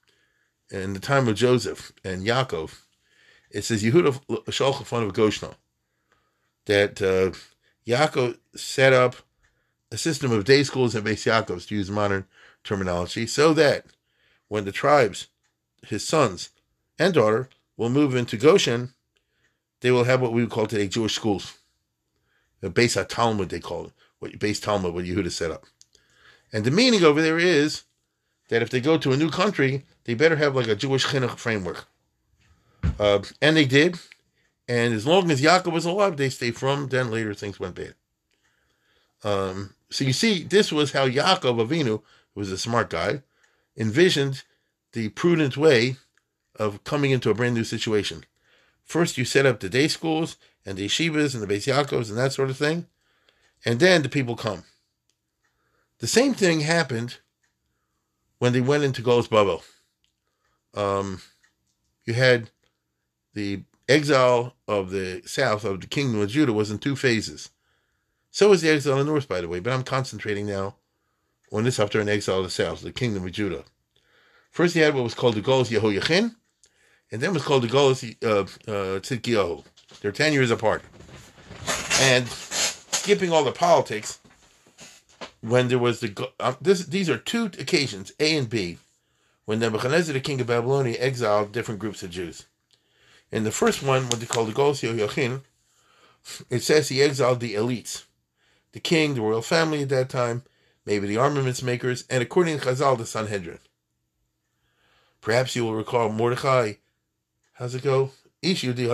in 0.71 0.93
the 0.93 1.01
time 1.01 1.27
of 1.27 1.35
Joseph 1.35 1.91
and 2.05 2.25
Yaakov, 2.25 2.83
it 3.51 3.65
says 3.65 3.83
Yehuda 3.83 4.21
Shalchafon 4.47 5.07
of 5.07 5.13
Goshna, 5.13 5.57
that 6.67 7.03
uh, 7.03 7.33
Yaakov 7.85 8.39
set 8.55 8.93
up 8.93 9.17
a 9.91 9.97
system 9.97 10.33
of 10.33 10.45
day 10.45 10.63
schools 10.63 10.95
and 10.95 11.07
Beis 11.07 11.27
Yaakovs, 11.27 11.69
to 11.69 11.75
use 11.75 11.91
modern 11.91 12.27
terminology, 12.65 13.27
so 13.27 13.55
that 13.55 13.87
when 14.49 14.65
the 14.65 14.73
tribes, 14.73 15.29
his 15.87 16.07
sons 16.07 16.51
and 16.99 17.15
daughter, 17.15 17.49
will 17.77 17.91
move 17.91 18.15
into 18.15 18.37
Goshen, 18.37 18.93
they 19.81 19.91
will 19.91 20.05
have 20.05 20.21
what 20.21 20.33
we 20.33 20.43
would 20.43 20.51
call 20.51 20.67
today 20.67 20.89
Jewish 20.89 21.15
schools. 21.15 21.59
The 22.61 22.71
Beis 22.71 23.07
Talmud, 23.09 23.49
they 23.49 23.61
call 23.61 23.87
it 23.87 23.93
what 24.19 24.33
Beis 24.33 24.61
Talmud, 24.61 24.93
what 24.93 25.05
Yehuda 25.05 25.31
set 25.31 25.51
up. 25.51 25.65
And 26.53 26.65
the 26.65 26.71
meaning 26.71 27.05
over 27.05 27.23
there 27.23 27.39
is 27.39 27.85
that 28.49 28.63
if 28.63 28.71
they 28.71 28.81
go 28.81 28.99
to 28.99 29.13
a 29.13 29.17
new 29.17 29.31
country, 29.31 29.85
they 30.05 30.15
better 30.15 30.37
have 30.37 30.57
like 30.57 30.69
a 30.69 30.75
Jewish 30.75 31.07
chinuch 31.07 31.39
framework. 31.39 31.87
Uh, 32.99 33.21
and 33.41 33.57
they 33.57 33.67
did. 33.67 33.99
And 34.67 34.93
as 34.93 35.07
long 35.07 35.31
as 35.31 35.41
Yaakov 35.41 35.73
was 35.73 35.85
alive, 35.85 36.17
they 36.17 36.31
stayed 36.31 36.57
frum. 36.57 36.89
Then 36.89 37.11
later 37.11 37.35
things 37.35 37.61
went 37.61 37.75
bad. 37.75 37.95
Um, 39.25 39.75
so 39.91 40.05
you 40.05 40.13
see, 40.13 40.43
this 40.43 40.73
was 40.73 40.93
how 40.93 41.09
Yaakov 41.09 41.67
Avinu, 41.67 41.85
who 41.85 42.03
was 42.35 42.53
a 42.53 42.59
smart 42.59 42.91
guy, 42.91 43.23
envisioned 43.77 44.43
the 44.93 45.09
prudent 45.11 45.57
way 45.57 45.97
of 46.57 46.83
coming 46.85 47.11
into 47.11 47.31
a 47.31 47.35
brand 47.35 47.55
new 47.55 47.65
situation. 47.65 48.25
First, 48.85 49.19
you 49.19 49.25
set 49.25 49.47
up 49.47 49.61
the 49.61 49.69
day 49.69 49.89
schools 49.89 50.37
and 50.67 50.77
the 50.77 50.87
yeshivas 50.87 51.35
and 51.35 51.43
the 51.43 51.47
Beis 51.47 51.67
Yaakovs 51.67 52.09
and 52.09 52.19
that 52.19 52.33
sort 52.33 52.51
of 52.51 52.57
thing 52.57 52.87
and 53.65 53.81
then 53.81 54.03
the 54.03 54.09
people 54.09 54.37
come. 54.37 54.65
The 55.99 56.07
same 56.07 56.35
thing 56.35 56.61
happened 56.61 57.19
when 58.39 58.53
they 58.53 58.61
went 58.61 58.85
into 58.85 59.03
Golos 59.03 59.29
Babel. 59.29 59.63
Um, 60.75 61.21
you 62.05 62.15
had 62.15 62.51
the 63.35 63.63
exile 63.89 64.55
of 64.67 64.91
the 64.91 65.23
south 65.27 65.65
of 65.65 65.81
the 65.81 65.87
kingdom 65.87 66.21
of 66.21 66.31
Judah 66.31 66.53
was 66.53 66.71
in 66.71 66.79
two 66.79 66.95
phases. 66.95 67.51
So 68.39 68.51
was 68.51 68.63
the 68.63 68.71
exile 68.71 69.01
in 69.01 69.05
the 69.05 69.11
north, 69.11 69.27
by 69.27 69.41
the 69.41 69.49
way, 69.49 69.59
but 69.59 69.73
I'm 69.73 69.83
concentrating 69.83 70.47
now 70.47 70.77
on 71.51 71.65
this 71.65 71.81
after 71.81 72.01
an 72.01 72.09
exile 72.09 72.39
of 72.39 72.45
the 72.45 72.51
south, 72.51 72.83
the 72.83 72.93
kingdom 72.93 73.27
of 73.27 73.33
Judah. 73.33 73.65
First, 74.53 74.75
he 74.75 74.81
had 74.81 74.95
what 74.95 75.03
was 75.03 75.15
called 75.15 75.35
the 75.35 75.41
Golos 75.41 75.77
Yehoiachin, 75.77 76.37
and 77.11 77.21
then 77.21 77.35
was 77.35 77.43
called 77.43 77.65
the 77.65 77.67
Golos 77.67 78.05
uh, 78.23 78.43
uh, 78.43 79.01
Tzidkiyahu. 79.01 79.65
They're 80.01 80.13
10 80.13 80.33
years 80.33 80.53
apart. 80.53 80.85
And 82.01 82.29
skipping 82.29 83.33
all 83.33 83.43
the 83.43 83.51
politics, 83.51 84.21
when 85.41 85.67
there 85.67 85.81
was 85.81 85.99
the 85.99 86.31
uh, 86.39 86.55
this 86.61 86.87
these 86.87 87.11
are 87.11 87.19
two 87.19 87.47
occasions 87.47 88.13
A 88.21 88.37
and 88.37 88.49
B, 88.49 88.79
when 89.47 89.59
Nebuchadnezzar, 89.59 90.13
the 90.13 90.21
king 90.21 90.41
of 90.41 90.47
Babylonia, 90.47 90.97
exiled 91.01 91.51
different 91.51 91.81
groups 91.81 92.05
of 92.05 92.11
Jews. 92.11 92.47
In 93.33 93.43
the 93.43 93.51
first 93.51 93.83
one, 93.83 94.05
what 94.05 94.21
they 94.21 94.27
call 94.27 94.45
the 94.45 94.53
Golos 94.53 94.89
Yochim, 94.89 95.43
it 96.49 96.63
says 96.63 96.89
he 96.89 97.03
exiled 97.03 97.41
the 97.41 97.55
elites, 97.55 98.05
the 98.73 98.81
king, 98.81 99.15
the 99.15 99.21
royal 99.21 99.43
family 99.43 99.83
at 99.83 99.89
that 99.89 100.09
time, 100.09 100.43
maybe 100.85 101.07
the 101.07 101.17
armaments 101.17 101.63
makers, 101.63 102.05
and 102.11 102.23
according 102.23 102.59
to 102.59 102.67
Chazal, 102.67 102.97
the 102.99 103.07
Sanhedrin. 103.07 103.59
Perhaps 105.21 105.57
you 105.57 105.65
will 105.65 105.75
recall 105.75 106.09
Mordechai. 106.09 106.75
How's 107.55 107.75
it 107.75 107.83
go? 107.83 108.13
Ishu 108.43 108.75
di 108.75 108.89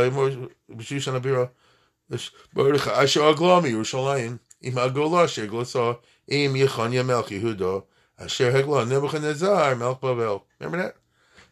Asher 2.11 3.21
Aglami 3.21 3.73
Yerushalayim 3.73 4.39
Im 4.63 4.75
Agola 4.75 5.25
Asher 5.25 5.47
Glasa 5.47 5.99
Im 6.29 6.55
Yechanya 6.55 7.05
Melch 7.05 7.85
Asher 8.19 8.53
Hegla 8.53 8.89
Nebuchadnezzar 8.89 9.75
Melch. 9.75 10.43
Remember 10.59 10.79
that? 10.83 10.97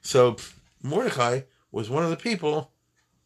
So 0.00 0.36
Mordecai 0.82 1.42
was 1.70 1.90
one 1.90 2.04
of 2.04 2.10
the 2.10 2.16
people 2.16 2.70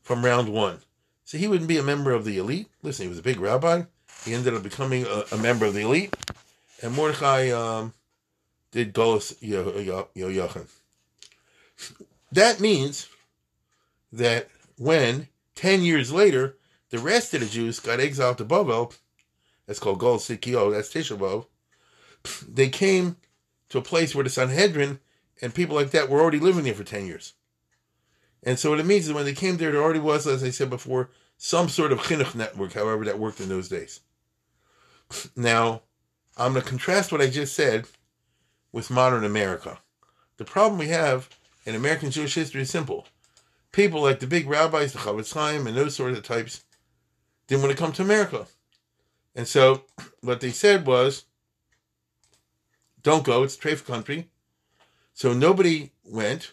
from 0.03 0.25
round 0.25 0.49
one. 0.49 0.81
So 1.25 1.39
he 1.39 1.49
wouldn't 1.49 1.69
be 1.69 1.79
a 1.79 1.83
member 1.83 2.13
of 2.13 2.25
the 2.25 2.39
elite. 2.39 2.69
Listen, 2.83 3.05
he 3.05 3.09
was 3.09 3.19
a 3.19 3.23
big 3.23 3.41
rabbi. 3.41 3.83
He 4.27 4.35
ended 4.35 4.53
up 4.53 4.63
becoming 4.63 5.07
a, 5.07 5.25
a 5.33 5.39
member 5.39 5.65
of 5.65 5.73
the 5.73 5.81
elite. 5.81 6.15
And 6.83 6.95
Mordechai 6.95 7.51
um, 7.51 7.95
did 8.73 8.93
Golos 8.93 9.35
Yochim. 9.41 10.67
That 12.33 12.61
means 12.61 13.09
that 14.13 14.49
when 14.77 15.29
10 15.55 15.83
years 15.83 16.13
later 16.13 16.57
the 16.91 16.99
rest 16.99 17.35
of 17.35 17.41
the 17.41 17.47
Jews 17.47 17.81
got 17.81 18.01
exiled 18.01 18.39
to 18.39 18.45
Babel. 18.45 18.93
That's 19.67 19.79
called 19.79 19.99
Gol 19.99 20.19
Sikio. 20.19 20.73
That's 20.73 20.93
Tisha 20.93 21.47
They 22.49 22.69
came 22.69 23.17
to 23.71 23.79
a 23.79 23.83
place 23.83 24.15
where 24.15 24.25
the 24.25 24.31
Sanhedrin 24.31 25.01
and 25.43 25.55
people 25.55 25.75
like 25.75 25.91
that 25.91 26.09
were 26.09 26.21
already 26.21 26.39
living 26.39 26.65
there 26.65 26.75
for 26.75 26.85
10 26.85 27.07
years. 27.07 27.35
And 28.43 28.59
so 28.59 28.71
what 28.71 28.81
it 28.81 28.87
means 28.87 29.09
is 29.09 29.13
when 29.13 29.25
they 29.25 29.35
came 29.35 29.57
there, 29.57 29.73
there 29.73 29.83
already 29.83 29.99
was, 29.99 30.27
as 30.27 30.45
I 30.45 30.51
said 30.51 30.71
before, 30.71 31.11
some 31.37 31.69
sort 31.69 31.91
of 31.91 31.99
chinuch 31.99 32.35
network, 32.35 32.75
however 32.75 33.05
that 33.05 33.19
worked 33.19 33.41
in 33.41 33.49
those 33.49 33.69
days. 33.69 34.01
Now, 35.35 35.83
I'm 36.37 36.53
going 36.53 36.63
to 36.63 36.69
contrast 36.69 37.13
what 37.13 37.21
I 37.21 37.29
just 37.29 37.55
said 37.55 37.87
with 38.73 38.91
modern 38.91 39.25
America. 39.25 39.79
The 40.37 40.45
problem 40.45 40.79
we 40.79 40.89
have 40.89 41.29
in 41.65 41.75
American 41.75 42.11
Jewish 42.11 42.35
history 42.35 42.63
is 42.63 42.71
simple. 42.71 43.07
People 43.73 44.03
like 44.03 44.21
the 44.21 44.27
big 44.27 44.49
rabbis, 44.49 44.93
the 44.93 44.99
Chofetz 44.99 45.33
Chaim, 45.33 45.67
and 45.67 45.77
those 45.77 45.97
sort 45.97 46.13
of 46.13 46.23
types 46.23 46.65
didn't 47.47 47.63
want 47.63 47.77
to 47.77 47.83
come 47.83 47.93
to 47.93 48.03
America. 48.03 48.47
And 49.35 49.47
so 49.47 49.83
what 50.21 50.41
they 50.41 50.51
said 50.51 50.87
was, 50.87 51.25
don't 53.03 53.25
go, 53.25 53.43
it's 53.45 53.57
a 53.65 53.77
country. 53.77 54.29
So 55.15 55.33
nobody 55.33 55.93
went. 56.05 56.53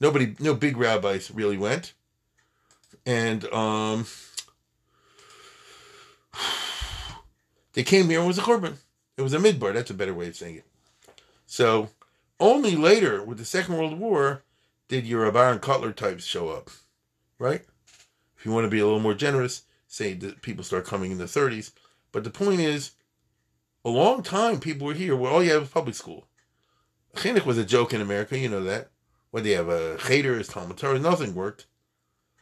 Nobody, 0.00 0.34
no 0.38 0.54
big 0.54 0.76
rabbis 0.76 1.30
really 1.30 1.56
went. 1.56 1.94
And 3.06 3.44
um, 3.52 4.06
they 7.72 7.82
came 7.82 8.08
here 8.08 8.18
and 8.18 8.28
was 8.28 8.38
a 8.38 8.42
korban. 8.42 8.76
It 9.16 9.22
was 9.22 9.34
a 9.34 9.38
midbar. 9.38 9.74
That's 9.74 9.90
a 9.90 9.94
better 9.94 10.14
way 10.14 10.28
of 10.28 10.36
saying 10.36 10.56
it. 10.56 10.66
So 11.46 11.90
Only 12.42 12.74
later, 12.74 13.22
with 13.22 13.38
the 13.38 13.44
Second 13.44 13.76
World 13.76 14.00
War, 14.00 14.42
did 14.88 15.06
your 15.06 15.30
Baron 15.30 15.60
Kotler 15.60 15.94
types 15.94 16.24
show 16.24 16.48
up, 16.48 16.70
right? 17.38 17.62
If 18.36 18.44
you 18.44 18.50
want 18.50 18.64
to 18.64 18.68
be 18.70 18.80
a 18.80 18.84
little 18.84 18.98
more 18.98 19.14
generous, 19.14 19.62
say 19.86 20.14
that 20.14 20.42
people 20.42 20.64
start 20.64 20.84
coming 20.84 21.12
in 21.12 21.18
the 21.18 21.26
30s. 21.26 21.70
But 22.10 22.24
the 22.24 22.30
point 22.30 22.60
is, 22.60 22.94
a 23.84 23.90
long 23.90 24.24
time 24.24 24.58
people 24.58 24.88
were 24.88 24.94
here. 24.94 25.14
Well, 25.14 25.32
all 25.32 25.44
you 25.44 25.52
have 25.52 25.62
is 25.62 25.68
public 25.68 25.94
school. 25.94 26.26
Chinuch 27.14 27.46
was 27.46 27.58
a 27.58 27.64
joke 27.64 27.94
in 27.94 28.00
America, 28.00 28.36
you 28.36 28.48
know 28.48 28.64
that. 28.64 28.90
When 29.30 29.44
they 29.44 29.52
have 29.52 29.68
a 29.68 29.96
cheder, 29.98 30.36
as 30.36 30.48
Talmud 30.48 30.78
Torah, 30.78 30.98
nothing 30.98 31.36
worked. 31.36 31.66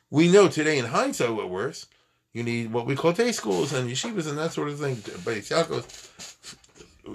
We 0.09 0.33
know 0.33 0.49
today 0.49 0.79
in 0.79 0.87
hindsight 0.87 1.35
what 1.35 1.51
works. 1.51 1.89
You 2.33 2.43
need 2.43 2.73
what 2.73 2.87
we 2.87 2.95
call 2.95 3.13
day 3.13 3.33
schools 3.33 3.73
and 3.73 3.91
yeshivas 3.91 4.29
and 4.29 4.39
that 4.39 4.53
sort 4.53 4.69
of 4.69 4.79
thing, 4.79 5.03
but 5.25 5.37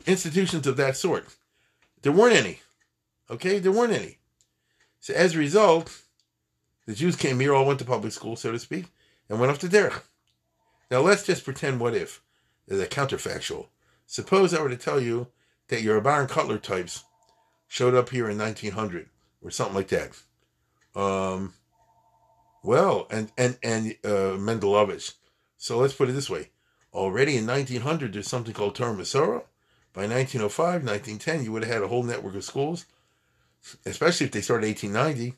institutions 0.06 0.68
of 0.68 0.78
that 0.78 0.98
sort. 0.98 1.28
There 2.02 2.12
weren't 2.12 2.36
any. 2.36 2.60
Okay, 3.30 3.60
there 3.60 3.72
weren't 3.72 3.94
any. 3.94 4.18
So 5.00 5.14
as 5.14 5.36
a 5.36 5.40
result, 5.40 6.02
the 6.86 6.94
Jews 6.94 7.16
came 7.16 7.40
here, 7.40 7.54
all 7.54 7.66
went 7.66 7.80
to 7.80 7.86
public 7.86 8.12
school, 8.12 8.36
so 8.36 8.52
to 8.52 8.60
speak, 8.60 8.86
and 9.30 9.40
went 9.40 9.52
off 9.52 9.60
to 9.60 9.68
derech. 9.68 10.02
Now 10.92 11.00
let's 11.00 11.24
just 11.24 11.46
pretend 11.46 11.80
what 11.80 11.96
if, 11.96 12.22
as 12.70 12.80
a 12.80 12.86
counterfactual. 12.86 13.68
Suppose 14.06 14.54
I 14.54 14.62
were 14.62 14.70
to 14.70 14.78
tell 14.78 15.00
you 15.00 15.28
that 15.70 15.82
your 15.82 16.00
Baron 16.02 16.28
Kotler 16.28 16.62
types 16.62 17.04
showed 17.68 17.96
up 17.96 18.10
here 18.10 18.30
in 18.30 18.38
1900 18.38 19.10
or 19.42 19.50
something 19.50 19.76
like 19.76 19.88
that. 19.88 20.12
Um, 20.96 21.54
well, 22.66 23.08
and 23.10 23.32
and 23.38 23.58
and 23.64 23.96
uh, 24.04 24.38
Mendlowitz. 24.38 25.14
So 25.58 25.78
let's 25.78 25.94
put 25.94 26.10
it 26.10 26.14
this 26.14 26.30
way: 26.30 26.50
already 26.94 27.38
in 27.38 27.48
1900, 27.48 28.14
there's 28.14 28.28
something 28.28 28.54
called 28.54 28.76
Torah. 28.76 29.44
By 29.94 30.08
1905, 30.08 30.84
1910, 30.84 31.44
you 31.46 31.54
would 31.54 31.64
have 31.64 31.72
had 31.72 31.82
a 31.84 31.88
whole 31.88 32.04
network 32.04 32.36
of 32.36 32.44
schools, 32.44 32.86
especially 33.86 34.26
if 34.26 34.34
they 34.34 34.42
started 34.42 34.68
1890. 34.68 35.38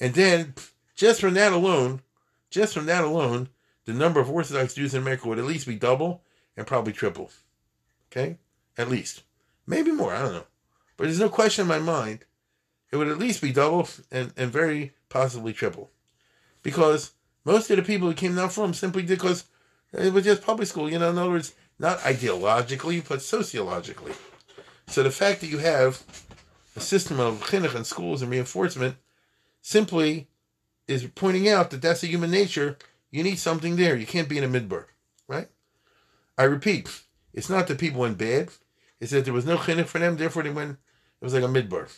And 0.00 0.14
then, 0.14 0.54
just 0.96 1.20
from 1.20 1.34
that 1.34 1.52
alone, 1.52 2.00
just 2.50 2.74
from 2.74 2.86
that 2.86 3.04
alone, 3.04 3.48
the 3.84 3.92
number 3.92 4.18
of 4.18 4.28
Orthodox 4.28 4.74
Jews 4.74 4.94
in 4.94 5.02
America 5.02 5.28
would 5.28 5.38
at 5.38 5.44
least 5.44 5.68
be 5.68 5.76
double 5.76 6.22
and 6.56 6.66
probably 6.66 6.92
triple. 6.92 7.30
Okay? 8.10 8.38
At 8.76 8.90
least. 8.90 9.22
Maybe 9.66 9.92
more, 9.92 10.12
I 10.12 10.22
don't 10.22 10.32
know. 10.32 10.46
But 10.96 11.04
there's 11.04 11.20
no 11.20 11.28
question 11.28 11.62
in 11.62 11.68
my 11.68 11.78
mind, 11.78 12.24
it 12.90 12.96
would 12.96 13.08
at 13.08 13.18
least 13.18 13.40
be 13.40 13.52
double 13.52 13.88
and, 14.10 14.32
and 14.36 14.52
very 14.52 14.92
possibly 15.08 15.52
triple. 15.52 15.90
Because 16.62 17.12
most 17.44 17.70
of 17.70 17.76
the 17.76 17.82
people 17.82 18.08
who 18.08 18.14
came 18.14 18.34
down 18.34 18.50
from 18.50 18.74
simply 18.74 19.02
did 19.02 19.18
because 19.18 19.44
it 19.92 20.12
was 20.12 20.24
just 20.24 20.42
public 20.42 20.68
school, 20.68 20.90
you 20.90 20.98
know, 20.98 21.10
in 21.10 21.18
other 21.18 21.30
words, 21.30 21.54
not 21.78 21.98
ideologically, 22.00 23.06
but 23.06 23.22
sociologically. 23.22 24.12
So 24.86 25.02
the 25.02 25.10
fact 25.10 25.40
that 25.40 25.48
you 25.48 25.58
have 25.58 26.02
a 26.76 26.80
system 26.80 27.20
of 27.20 27.40
chinuch 27.40 27.74
and 27.74 27.86
schools 27.86 28.22
and 28.22 28.30
reinforcement 28.30 28.96
simply 29.60 30.28
is 30.88 31.06
pointing 31.14 31.48
out 31.48 31.70
that 31.70 31.82
that's 31.82 32.02
a 32.02 32.06
human 32.08 32.30
nature. 32.30 32.78
You 33.10 33.22
need 33.22 33.38
something 33.38 33.76
there. 33.76 33.96
You 33.96 34.06
can't 34.06 34.28
be 34.28 34.38
in 34.38 34.44
a 34.44 34.48
midbar, 34.48 34.86
right? 35.28 35.48
I 36.38 36.44
repeat, 36.44 36.88
it's 37.32 37.50
not 37.50 37.66
that 37.66 37.78
people 37.78 38.00
went 38.00 38.18
bad. 38.18 38.50
It's 39.00 39.10
that 39.12 39.24
there 39.24 39.34
was 39.34 39.46
no 39.46 39.56
chinuch 39.56 39.86
for 39.86 39.98
them, 39.98 40.16
therefore 40.16 40.44
they 40.44 40.50
went, 40.50 40.78
it 41.20 41.24
was 41.24 41.34
like 41.34 41.42
a 41.42 41.46
midbar. 41.46 41.88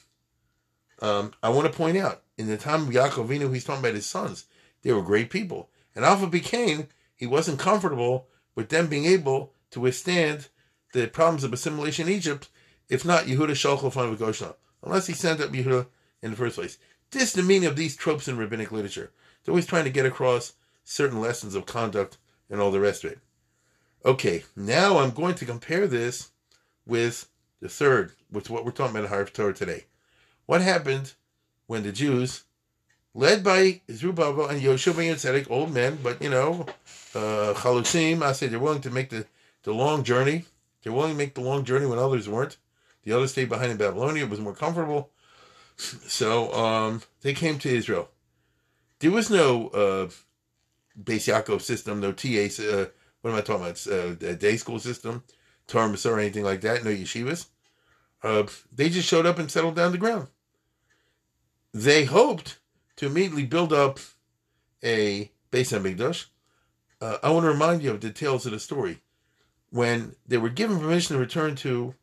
Um, 1.02 1.32
I 1.42 1.50
want 1.50 1.70
to 1.70 1.76
point 1.76 1.98
out, 1.98 2.22
in 2.38 2.46
the 2.46 2.56
time 2.56 2.88
of 2.88 2.94
Yaakov 2.94 3.52
he's 3.52 3.64
talking 3.64 3.80
about 3.80 3.94
his 3.94 4.06
sons. 4.06 4.46
They 4.84 4.92
were 4.92 5.02
great 5.02 5.30
people. 5.30 5.70
And 5.96 6.04
Alpha 6.04 6.28
became, 6.28 6.88
he 7.16 7.26
wasn't 7.26 7.58
comfortable 7.58 8.28
with 8.54 8.68
them 8.68 8.86
being 8.86 9.06
able 9.06 9.52
to 9.70 9.80
withstand 9.80 10.48
the 10.92 11.08
problems 11.08 11.42
of 11.42 11.52
assimilation 11.52 12.06
in 12.06 12.14
Egypt, 12.14 12.48
if 12.88 13.04
not 13.04 13.24
Yehuda 13.24 13.52
Shalchel 13.52 14.18
Goshen, 14.18 14.54
unless 14.84 15.08
he 15.08 15.12
sent 15.12 15.40
up 15.40 15.50
Yehuda 15.50 15.86
in 16.22 16.30
the 16.30 16.36
first 16.36 16.56
place. 16.56 16.78
This 17.10 17.22
is 17.22 17.32
the 17.32 17.42
meaning 17.42 17.68
of 17.68 17.76
these 17.76 17.96
tropes 17.96 18.28
in 18.28 18.36
rabbinic 18.36 18.70
literature. 18.70 19.10
They're 19.42 19.52
always 19.52 19.66
trying 19.66 19.84
to 19.84 19.90
get 19.90 20.06
across 20.06 20.52
certain 20.84 21.20
lessons 21.20 21.54
of 21.54 21.66
conduct 21.66 22.18
and 22.50 22.60
all 22.60 22.70
the 22.70 22.80
rest 22.80 23.04
of 23.04 23.12
it. 23.12 23.18
Okay, 24.04 24.44
now 24.54 24.98
I'm 24.98 25.10
going 25.10 25.34
to 25.36 25.46
compare 25.46 25.86
this 25.86 26.30
with 26.86 27.28
the 27.60 27.68
third, 27.68 28.12
with 28.30 28.50
what 28.50 28.64
we're 28.64 28.70
talking 28.70 28.96
about 28.96 29.10
in 29.10 29.26
Haftorah 29.26 29.54
today. 29.54 29.84
What 30.46 30.60
happened 30.60 31.14
when 31.66 31.82
the 31.82 31.92
Jews 31.92 32.44
led 33.14 33.44
by 33.44 33.80
Zerubbabel 33.90 34.48
and 34.48 34.60
Yoshua 34.60 34.96
ben 34.96 35.14
Yotzedek, 35.14 35.50
old 35.50 35.72
men, 35.72 35.98
but 36.02 36.20
you 36.20 36.28
know, 36.28 36.66
uh, 37.14 37.54
Chalusim, 37.54 38.22
I 38.22 38.32
say 38.32 38.48
they're 38.48 38.58
willing 38.58 38.82
to 38.82 38.90
make 38.90 39.10
the, 39.10 39.24
the 39.62 39.72
long 39.72 40.02
journey. 40.02 40.44
They're 40.82 40.92
willing 40.92 41.12
to 41.12 41.16
make 41.18 41.34
the 41.34 41.40
long 41.40 41.64
journey 41.64 41.86
when 41.86 41.98
others 41.98 42.28
weren't. 42.28 42.56
The 43.04 43.12
others 43.12 43.32
stayed 43.32 43.48
behind 43.48 43.70
in 43.70 43.76
Babylonia. 43.76 44.24
It 44.24 44.30
was 44.30 44.40
more 44.40 44.54
comfortable. 44.54 45.10
So 45.76 46.52
um, 46.52 47.02
they 47.22 47.34
came 47.34 47.58
to 47.60 47.68
Israel. 47.68 48.08
There 49.00 49.10
was 49.10 49.30
no 49.30 49.68
uh, 49.68 50.08
Beis 51.02 51.26
Yaakov 51.28 51.62
system, 51.62 52.00
no 52.00 52.12
TA. 52.12 52.62
Uh, 52.62 52.86
what 53.20 53.30
am 53.30 53.36
I 53.36 53.40
talking 53.40 53.66
about? 53.66 53.86
Uh, 53.86 54.34
day 54.34 54.56
school 54.56 54.78
system, 54.78 55.22
Torah 55.66 55.96
or 56.04 56.20
anything 56.20 56.44
like 56.44 56.60
that. 56.62 56.84
No 56.84 56.90
yeshivas. 56.90 57.46
Uh, 58.22 58.44
they 58.72 58.88
just 58.88 59.08
showed 59.08 59.26
up 59.26 59.38
and 59.38 59.50
settled 59.50 59.76
down 59.76 59.92
the 59.92 59.98
ground. 59.98 60.28
They 61.72 62.04
hoped 62.04 62.58
to 62.96 63.06
immediately 63.06 63.44
build 63.44 63.72
up 63.72 63.98
a 64.82 65.30
Beis 65.50 65.72
Hamikdash, 65.72 66.26
uh, 67.00 67.18
I 67.22 67.30
want 67.30 67.44
to 67.44 67.50
remind 67.50 67.82
you 67.82 67.90
of 67.90 68.00
details 68.00 68.46
of 68.46 68.52
the 68.52 68.60
story. 68.60 69.00
When 69.70 70.14
they 70.26 70.38
were 70.38 70.48
given 70.48 70.78
permission 70.78 71.16
to 71.16 71.20
return 71.20 71.56
to 71.56 71.94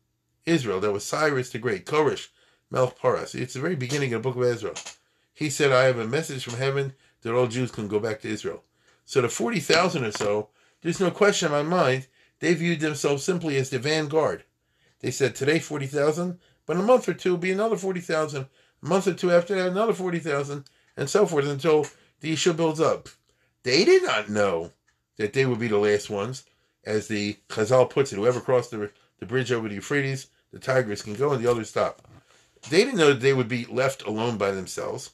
Israel, 0.44 0.80
that 0.80 0.92
was 0.92 1.04
Cyrus 1.04 1.50
the 1.50 1.58
Great, 1.58 1.86
Koresh, 1.86 2.28
Melch 2.72 2.96
Paras. 2.98 3.34
It's 3.34 3.54
the 3.54 3.60
very 3.60 3.76
beginning 3.76 4.12
of 4.12 4.22
the 4.22 4.28
book 4.28 4.36
of 4.36 4.42
Ezra. 4.42 4.74
He 5.32 5.48
said, 5.48 5.72
I 5.72 5.84
have 5.84 5.98
a 5.98 6.06
message 6.06 6.44
from 6.44 6.58
heaven 6.58 6.92
that 7.22 7.34
all 7.34 7.46
Jews 7.46 7.70
can 7.70 7.88
go 7.88 7.98
back 7.98 8.20
to 8.20 8.28
Israel. 8.28 8.62
So 9.04 9.20
the 9.20 9.28
40,000 9.28 10.04
or 10.04 10.12
so, 10.12 10.48
there's 10.82 11.00
no 11.00 11.10
question 11.10 11.46
in 11.46 11.52
my 11.52 11.62
mind, 11.62 12.06
they 12.40 12.54
viewed 12.54 12.80
themselves 12.80 13.24
simply 13.24 13.56
as 13.56 13.70
the 13.70 13.78
vanguard. 13.78 14.44
They 15.00 15.10
said, 15.10 15.34
today 15.34 15.58
40,000, 15.58 16.38
but 16.66 16.76
in 16.76 16.82
a 16.82 16.86
month 16.86 17.08
or 17.08 17.14
two, 17.14 17.36
be 17.36 17.50
another 17.50 17.76
40,000. 17.76 18.42
A 18.42 18.86
month 18.86 19.06
or 19.06 19.14
two 19.14 19.30
after 19.30 19.54
that, 19.54 19.68
another 19.68 19.92
40,000 19.92 20.64
and 20.96 21.08
so 21.08 21.26
forth 21.26 21.46
until 21.46 21.86
the 22.20 22.32
issue 22.32 22.52
builds 22.52 22.80
up. 22.80 23.08
They 23.62 23.84
did 23.84 24.02
not 24.02 24.28
know 24.28 24.72
that 25.16 25.32
they 25.32 25.46
would 25.46 25.60
be 25.60 25.68
the 25.68 25.78
last 25.78 26.10
ones, 26.10 26.44
as 26.84 27.08
the 27.08 27.36
Chazal 27.48 27.88
puts 27.88 28.12
it. 28.12 28.16
Whoever 28.16 28.40
crossed 28.40 28.70
the, 28.70 28.90
the 29.18 29.26
bridge 29.26 29.52
over 29.52 29.68
the 29.68 29.76
Euphrates, 29.76 30.28
the 30.52 30.58
Tigris 30.58 31.02
can 31.02 31.14
go 31.14 31.32
and 31.32 31.42
the 31.42 31.50
others 31.50 31.70
stop. 31.70 32.02
They 32.70 32.84
didn't 32.84 32.98
know 32.98 33.08
that 33.08 33.20
they 33.20 33.32
would 33.32 33.48
be 33.48 33.66
left 33.66 34.02
alone 34.02 34.36
by 34.36 34.52
themselves. 34.52 35.10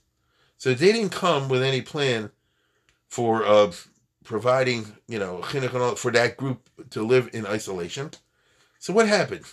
So 0.56 0.74
they 0.74 0.92
didn't 0.92 1.10
come 1.10 1.48
with 1.48 1.62
any 1.62 1.82
plan 1.82 2.30
for 3.08 3.44
uh, 3.44 3.72
providing, 4.24 4.96
you 5.06 5.18
know, 5.18 5.40
for 5.42 6.10
that 6.10 6.36
group 6.36 6.68
to 6.90 7.02
live 7.02 7.30
in 7.32 7.46
isolation. 7.46 8.10
So 8.78 8.92
what 8.92 9.08
happened? 9.08 9.44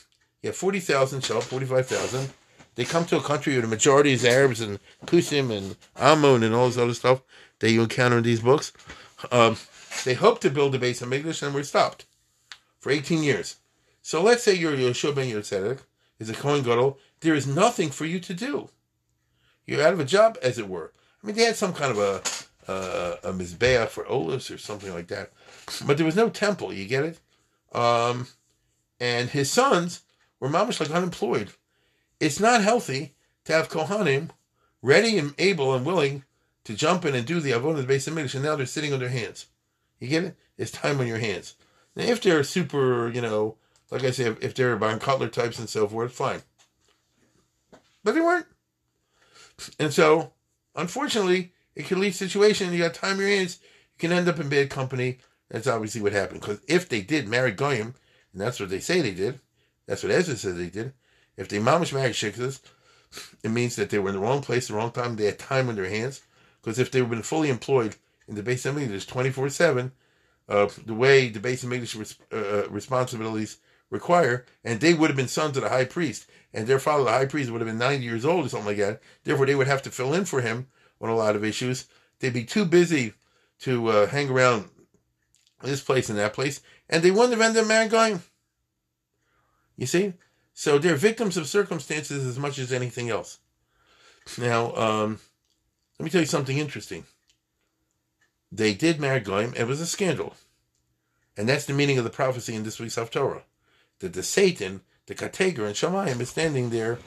You 0.42 0.50
have 0.50 0.58
40,000 0.58 1.24
show 1.24 1.42
45,000 1.42 2.30
they 2.76 2.86
come 2.86 3.06
to 3.06 3.18
a 3.18 3.22
country 3.22 3.54
where 3.54 3.62
the 3.62 3.68
majority 3.68 4.12
is 4.12 4.26
Arabs 4.26 4.62
and 4.62 4.80
Kusim 5.06 5.50
and 5.56 5.76
Ammon 5.98 6.44
and 6.44 6.54
all 6.54 6.68
this 6.68 6.78
other 6.78 6.94
stuff 6.94 7.22
that 7.60 7.72
you 7.72 7.82
encounter 7.82 8.18
in 8.18 8.24
these 8.24 8.42
books. 8.42 8.74
Um, 9.32 9.58
they 10.04 10.14
hope 10.14 10.40
to 10.42 10.50
build 10.50 10.76
a 10.76 10.80
Beis 10.80 11.02
Hamikdash 11.02 11.42
and 11.42 11.56
were 11.56 11.64
stopped 11.64 12.06
for 12.80 12.92
18 12.92 13.24
years. 13.24 13.58
So 14.02 14.22
let's 14.22 14.44
say 14.44 14.54
you're 14.54 14.76
Yoshua 14.76 15.16
ben 15.16 15.28
Yotzedek, 15.28 15.80
is 16.20 16.30
a 16.30 16.34
Kohen 16.34 16.64
Gadol. 16.64 17.00
There 17.22 17.34
is 17.34 17.48
nothing 17.48 17.90
for 17.90 18.06
you 18.06 18.20
to 18.20 18.34
do. 18.34 18.70
You're 19.66 19.82
out 19.82 19.94
of 19.94 20.00
a 20.00 20.06
job, 20.06 20.38
as 20.44 20.60
it 20.60 20.70
were. 20.70 20.92
I 21.24 21.28
mean, 21.28 21.36
they 21.36 21.44
had 21.44 21.56
some 21.56 21.74
kind 21.74 21.92
of 21.92 21.98
a 21.98 22.72
uh, 22.72 23.18
a 23.24 23.32
mizbeach 23.32 23.90
for 23.90 24.04
Olis 24.06 24.54
or 24.54 24.58
something 24.58 24.94
like 24.94 25.08
that, 25.08 25.32
but 25.86 25.98
there 25.98 26.06
was 26.06 26.16
no 26.16 26.30
temple. 26.30 26.74
You 26.74 26.86
get 26.86 27.06
it? 27.06 27.20
Um, 27.74 28.28
and 29.00 29.30
his 29.30 29.52
sons 29.52 30.02
were 30.40 30.50
mamish 30.50 30.80
like 30.80 30.90
unemployed 30.90 31.52
it's 32.20 32.40
not 32.40 32.62
healthy 32.62 33.16
to 33.46 33.54
have 33.54 33.70
Kohanim 33.70 34.30
ready 34.82 35.18
and 35.18 35.34
able 35.38 35.74
and 35.74 35.86
willing 35.86 36.24
to 36.64 36.74
jump 36.74 37.06
in 37.06 37.16
and 37.16 37.26
do 37.26 37.40
the 37.40 37.54
Avon 37.54 37.78
of 37.78 37.88
the 37.88 37.94
Beis 37.94 38.10
Hamikdash, 38.10 38.36
and 38.36 38.44
now 38.44 38.56
they're 38.56 38.66
sitting 38.66 38.94
on 38.94 39.00
their 39.00 39.10
hands. 39.10 39.48
You 40.00 40.08
get 40.08 40.24
it? 40.24 40.36
It's 40.58 40.72
time 40.72 41.00
on 41.00 41.08
your 41.08 41.20
hands. 41.20 41.56
Now, 41.96 42.04
if 42.04 42.22
they're 42.22 42.44
super, 42.44 43.10
you 43.10 43.22
know, 43.22 43.58
like 43.92 44.04
I 44.04 44.12
say, 44.12 44.36
if 44.42 44.56
they're 44.56 44.76
Baron 44.76 45.00
Kotler 45.00 45.32
types 45.32 45.60
and 45.60 45.70
so 45.70 45.88
forth, 45.88 46.12
fine. 46.12 46.42
But 48.04 48.14
they 48.14 48.22
weren't. 48.22 48.48
And 49.80 49.94
so, 49.94 50.34
unfortunately, 50.76 51.54
it 51.76 51.86
can 51.86 52.00
lead 52.00 52.12
to 52.12 52.18
situation 52.18 52.74
you 52.74 52.80
got 52.80 52.94
time 52.94 53.14
on 53.14 53.20
your 53.20 53.30
hands, 53.30 53.60
you 53.62 54.00
can 54.00 54.12
end 54.12 54.28
up 54.28 54.40
in 54.40 54.50
bad 54.50 54.70
company. 54.70 55.20
That's 55.50 55.68
obviously 55.68 56.02
what 56.02 56.14
happened. 56.14 56.42
Because 56.42 56.60
if 56.68 56.90
they 56.90 57.02
did 57.02 57.28
marry 57.28 57.52
Goyim, 57.52 57.96
and 58.34 58.42
that's 58.42 58.60
what 58.60 58.70
they 58.70 58.80
say 58.80 59.02
they 59.02 59.14
did, 59.14 59.40
that's 59.86 60.04
what 60.04 60.12
Ezra 60.12 60.36
says 60.36 60.58
they 60.58 60.70
did, 60.70 60.94
if 61.38 61.48
they 61.48 61.60
mamish 61.60 61.94
married 61.94 62.14
shiksas, 62.14 62.62
it 63.44 63.50
means 63.50 63.76
that 63.76 63.90
they 63.90 64.00
were 64.00 64.10
in 64.10 64.16
the 64.16 64.22
wrong 64.22 64.42
place, 64.42 64.68
the 64.68 64.74
wrong 64.74 64.92
time. 64.92 65.16
They 65.16 65.26
had 65.26 65.40
time 65.40 65.70
on 65.70 65.76
their 65.76 65.90
hands. 65.90 66.22
Because 66.62 66.80
if 66.80 66.90
they 66.90 67.02
would 67.02 67.12
been 67.12 67.22
fully 67.22 67.50
employed 67.50 67.96
in 68.28 68.34
the 68.34 68.42
Beis 68.42 68.66
Hamikdash 68.66 69.08
twenty 69.08 69.30
four 69.30 69.50
seven, 69.50 69.92
uh, 70.50 70.68
the 70.84 70.96
way 70.96 71.30
the 71.30 71.40
Beis 71.40 71.64
Hamikdash 71.64 71.98
res- 71.98 72.18
uh, 72.34 72.36
uh, 72.66 72.68
responsibilities 72.70 73.58
require, 73.92 74.46
and 74.64 74.80
they 74.80 74.96
would 74.96 75.12
have 75.12 75.18
been 75.18 75.28
sons 75.28 75.58
of 75.58 75.64
the 75.64 75.70
high 75.70 75.86
priest, 75.86 76.26
and 76.54 76.66
their 76.66 76.80
father, 76.80 77.04
the 77.04 77.12
high 77.12 77.28
priest, 77.28 77.52
would 77.52 77.62
have 77.62 77.68
been 77.68 77.78
90 77.78 78.04
years 78.04 78.26
old 78.26 78.46
or 78.46 78.50
something 78.50 78.70
like 78.70 78.78
that. 78.78 79.00
Therefore, 79.24 79.46
they 79.46 79.54
would 79.54 79.68
have 79.68 79.84
to 79.84 79.92
fill 79.92 80.16
in 80.16 80.26
for 80.26 80.42
him 80.42 80.68
on 81.00 81.10
a 81.10 81.16
lot 81.16 81.36
of 81.36 81.44
issues. 81.44 81.86
They'd 82.20 82.34
be 82.34 82.46
too 82.46 82.66
busy 82.66 83.14
to 83.60 83.88
uh, 83.90 84.08
hang 84.08 84.30
around 84.30 84.70
this 85.62 85.84
place 85.84 86.10
and 86.10 86.18
that 86.18 86.34
place, 86.34 86.62
and 86.90 87.04
they 87.04 87.12
wouldn't 87.12 87.40
have 87.40 87.42
ended 87.42 87.72
up 87.72 87.92
going. 87.92 88.24
You 89.78 89.86
see? 89.86 90.14
So 90.56 90.80
they're 90.80 90.96
victims 90.96 91.36
of 91.36 91.48
circumstances 91.48 92.26
as 92.26 92.40
much 92.40 92.58
as 92.58 92.72
anything 92.72 93.10
else. 93.10 93.40
Now, 94.38 94.74
um, 94.76 95.20
let 96.00 96.06
me 96.06 96.10
tell 96.10 96.22
you 96.22 96.28
something 96.28 96.58
interesting. 96.58 97.04
They 98.52 98.74
did 98.74 99.00
marry 99.00 99.20
Goyim. 99.20 99.54
It 99.56 99.68
was 99.68 99.82
a 99.82 99.86
scandal. 99.86 100.34
And 101.38 101.48
that's 101.48 101.66
the 101.66 101.74
meaning 101.74 101.98
of 101.98 102.06
the 102.06 102.10
prophecy 102.10 102.56
in 102.56 102.64
this 102.64 102.80
week's 102.80 102.96
Haftorah. 102.96 103.42
That 104.00 104.14
the 104.14 104.24
Satan, 104.24 104.82
the 105.08 105.14
Kateger, 105.14 105.68
and 105.68 105.76
Shamayim 105.76 106.22
is 106.22 106.30
standing 106.30 106.70
there 106.70 107.00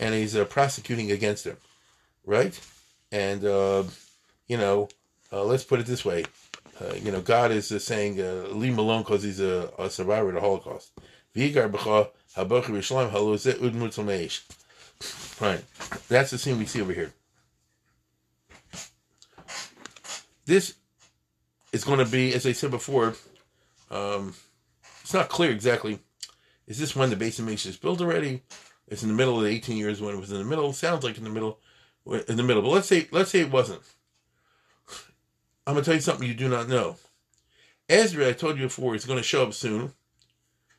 and 0.00 0.14
he's 0.14 0.34
uh, 0.34 0.46
prosecuting 0.46 1.10
against 1.10 1.46
him. 1.46 1.58
Right? 2.24 2.58
And, 3.12 3.44
uh, 3.44 3.84
you 4.48 4.56
know, 4.56 4.88
uh, 5.30 5.44
let's 5.44 5.64
put 5.64 5.78
it 5.78 5.86
this 5.86 6.06
way. 6.06 6.24
Uh, 6.80 6.94
you 6.94 7.12
know, 7.12 7.20
God 7.20 7.52
is 7.52 7.70
uh, 7.70 7.78
saying, 7.78 8.18
uh, 8.18 8.48
leave 8.50 8.72
him 8.72 8.78
alone 8.78 9.02
because 9.02 9.22
he's 9.22 9.40
a, 9.40 9.70
a, 9.78 9.90
survivor 9.90 10.28
of 10.28 10.34
the 10.34 10.40
Holocaust. 10.40 10.92
Right. 15.40 15.62
That's 16.08 16.30
the 16.30 16.38
scene 16.38 16.58
we 16.58 16.66
see 16.66 16.80
over 16.80 16.92
here. 16.92 17.12
This 20.46 20.74
is 21.72 21.84
going 21.84 21.98
to 21.98 22.04
be, 22.04 22.34
as 22.34 22.46
I 22.46 22.52
said 22.52 22.70
before, 22.70 23.14
um, 23.90 24.34
it's 25.02 25.14
not 25.14 25.28
clear 25.28 25.50
exactly. 25.50 25.98
Is 26.66 26.78
this 26.78 26.96
when 26.96 27.10
the 27.10 27.16
base 27.16 27.38
of 27.38 27.48
is 27.48 27.76
built 27.76 28.00
already? 28.00 28.42
It's 28.88 29.02
in 29.02 29.08
the 29.08 29.14
middle 29.14 29.38
of 29.38 29.44
the 29.44 29.50
18 29.50 29.76
years 29.76 30.00
when 30.00 30.14
it 30.14 30.20
was 30.20 30.30
in 30.30 30.38
the 30.38 30.44
middle. 30.44 30.72
Sounds 30.72 31.04
like 31.04 31.18
in 31.18 31.24
the 31.24 31.30
middle, 31.30 31.58
in 32.28 32.36
the 32.36 32.42
middle. 32.42 32.62
But 32.62 32.70
let's 32.70 32.88
say 32.88 33.08
let's 33.10 33.30
say 33.30 33.40
it 33.40 33.50
wasn't. 33.50 33.80
I'm 35.66 35.74
gonna 35.74 35.84
tell 35.84 35.94
you 35.94 36.00
something 36.00 36.26
you 36.26 36.34
do 36.34 36.48
not 36.48 36.68
know. 36.68 36.96
Ezra, 37.88 38.28
I 38.28 38.32
told 38.32 38.56
you 38.56 38.64
before, 38.64 38.94
is 38.94 39.04
going 39.04 39.18
to 39.18 39.22
show 39.22 39.42
up 39.42 39.52
soon, 39.52 39.92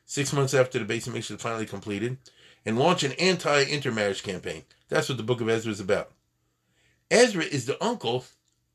six 0.06 0.32
months 0.32 0.54
after 0.54 0.78
the 0.78 0.84
base 0.84 1.06
of 1.06 1.16
is 1.16 1.28
finally 1.38 1.66
completed, 1.66 2.16
and 2.64 2.78
launch 2.78 3.02
an 3.02 3.12
anti-intermarriage 3.12 4.22
campaign. 4.22 4.62
That's 4.88 5.08
what 5.08 5.18
the 5.18 5.24
book 5.24 5.40
of 5.40 5.48
Ezra 5.48 5.72
is 5.72 5.80
about. 5.80 6.12
Ezra 7.10 7.44
is 7.44 7.66
the 7.66 7.82
uncle, 7.84 8.24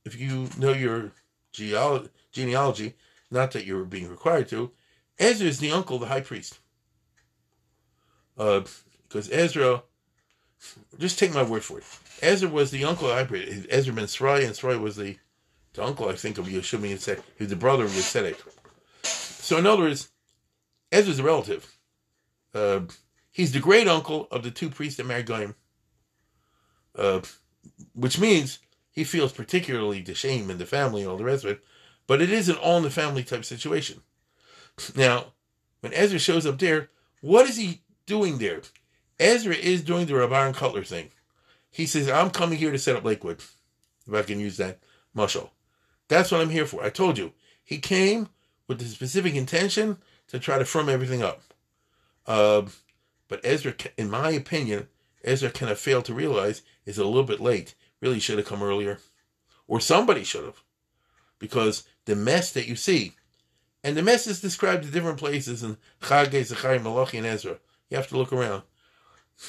if 0.06 0.20
you 0.20 0.50
know 0.58 0.74
your 0.74 1.12
genealogy, 1.52 2.94
not 3.32 3.52
that 3.52 3.66
you're 3.66 3.86
being 3.86 4.10
required 4.10 4.50
to. 4.50 4.72
Ezra 5.20 5.48
is 5.48 5.60
the 5.60 5.72
uncle 5.72 5.96
of 5.96 6.02
the 6.02 6.08
high 6.08 6.22
priest. 6.22 6.60
Uh, 8.38 8.62
because 9.08 9.30
Ezra, 9.32 9.84
just 10.98 11.20
take 11.20 11.34
my 11.34 11.44
word 11.44 11.64
for 11.64 11.80
it. 11.80 11.84
Ezra 12.22 12.50
was 12.50 12.72
the 12.72 12.86
uncle 12.86 13.08
of 13.08 13.12
the 13.12 13.16
high 13.16 13.28
priest. 13.28 13.68
Ezra 13.70 13.94
ben 13.94 14.06
Srai, 14.06 14.46
and 14.46 14.56
Srai 14.56 14.78
was 14.78 14.96
the, 14.96 15.18
the 15.74 15.84
uncle, 15.84 16.08
I 16.08 16.16
think, 16.16 16.38
of 16.38 16.48
Yeshua 16.48 16.92
and 16.92 17.00
said 17.00 17.22
he 17.38 17.44
was 17.44 17.50
the 17.50 17.56
brother 17.56 17.86
of 17.86 17.96
Yosef. 17.96 18.42
So, 19.04 19.58
in 19.58 19.66
other 19.66 19.84
words, 19.84 20.10
Ezra's 20.92 21.20
a 21.20 21.24
relative. 21.24 21.78
Uh, 22.54 22.82
he's 23.32 23.52
the 23.52 23.60
great 23.60 23.88
uncle 23.88 24.28
of 24.32 24.44
the 24.44 24.52
two 24.52 24.70
priests 24.70 24.98
that 24.98 25.06
married 25.06 25.26
Goyim. 25.26 25.56
Uh, 26.96 27.22
which 27.94 28.20
means 28.20 28.60
he 28.92 29.04
feels 29.04 29.32
particularly 29.32 30.02
the 30.02 30.14
shame 30.14 30.50
in 30.50 30.58
the 30.58 30.66
family 30.66 31.02
and 31.02 31.10
all 31.10 31.18
the 31.18 31.24
rest 31.24 31.46
of 31.46 31.52
it 31.52 31.64
but 32.12 32.22
it 32.22 32.30
is 32.30 32.50
an 32.50 32.58
all 32.58 32.76
in 32.76 32.84
the 32.84 32.90
family 32.90 33.24
type 33.24 33.46
situation. 33.46 34.02
Now, 34.98 35.28
when 35.80 35.94
Ezra 35.94 36.20
shows 36.20 36.46
up 36.46 36.60
there, 36.60 36.90
what 37.22 37.48
is 37.48 37.56
he 37.56 37.84
doing 38.06 38.38
there? 38.38 38.62
Ezra 39.18 39.56
is 39.56 39.82
doing 39.82 40.08
the 40.08 40.14
Rabban 40.16 40.54
Kotler 40.54 40.86
thing. 40.86 41.12
He 41.70 41.86
says, 41.86 42.10
I'm 42.10 42.30
coming 42.30 42.58
here 42.58 42.72
to 42.72 42.78
set 42.78 42.98
up 42.98 43.06
Lakewood, 43.06 43.38
if 43.38 44.14
I 44.14 44.24
can 44.24 44.42
use 44.42 44.58
that 44.58 44.80
muscle. 45.14 45.54
That's 46.10 46.32
what 46.32 46.42
I'm 46.42 46.50
here 46.50 46.66
for. 46.66 46.84
I 46.84 46.90
told 46.90 47.18
you. 47.18 47.32
He 47.64 47.78
came 47.78 48.28
with 48.68 48.80
the 48.80 48.86
specific 48.86 49.34
intention 49.36 49.98
to 50.32 50.40
try 50.40 50.58
to 50.58 50.66
firm 50.66 50.90
everything 50.90 51.22
up. 51.22 51.42
Uh, 52.26 52.64
but 53.28 53.42
Ezra, 53.44 53.74
in 53.98 54.10
my 54.10 54.32
opinion, 54.32 54.88
Ezra 55.24 55.50
kind 55.50 55.72
of 55.72 55.80
failed 55.80 56.06
to 56.06 56.14
realize 56.14 56.62
is 56.86 56.98
a 56.98 57.06
little 57.06 57.24
bit 57.24 57.40
late. 57.40 57.76
Really 58.02 58.20
should 58.20 58.38
have 58.38 58.48
come 58.48 58.64
earlier. 58.64 59.00
Or 59.68 59.80
somebody 59.80 60.24
should 60.24 60.46
have. 60.46 60.62
Because 61.38 61.84
the 62.06 62.16
mess 62.16 62.52
that 62.54 62.68
you 62.68 62.76
see. 62.76 63.14
And 63.84 63.98
the 63.98 64.04
mess 64.04 64.28
is 64.28 64.42
described 64.42 64.86
in 64.86 64.92
different 64.92 65.20
places 65.20 65.64
in 65.64 65.78
Chagay, 66.02 66.44
Zechariah, 66.44 66.80
Malachi, 66.80 67.18
and 67.18 67.28
Ezra. 67.28 67.58
You 67.90 67.98
have 67.98 68.08
to 68.08 68.18
look 68.18 68.34
around. 68.34 68.64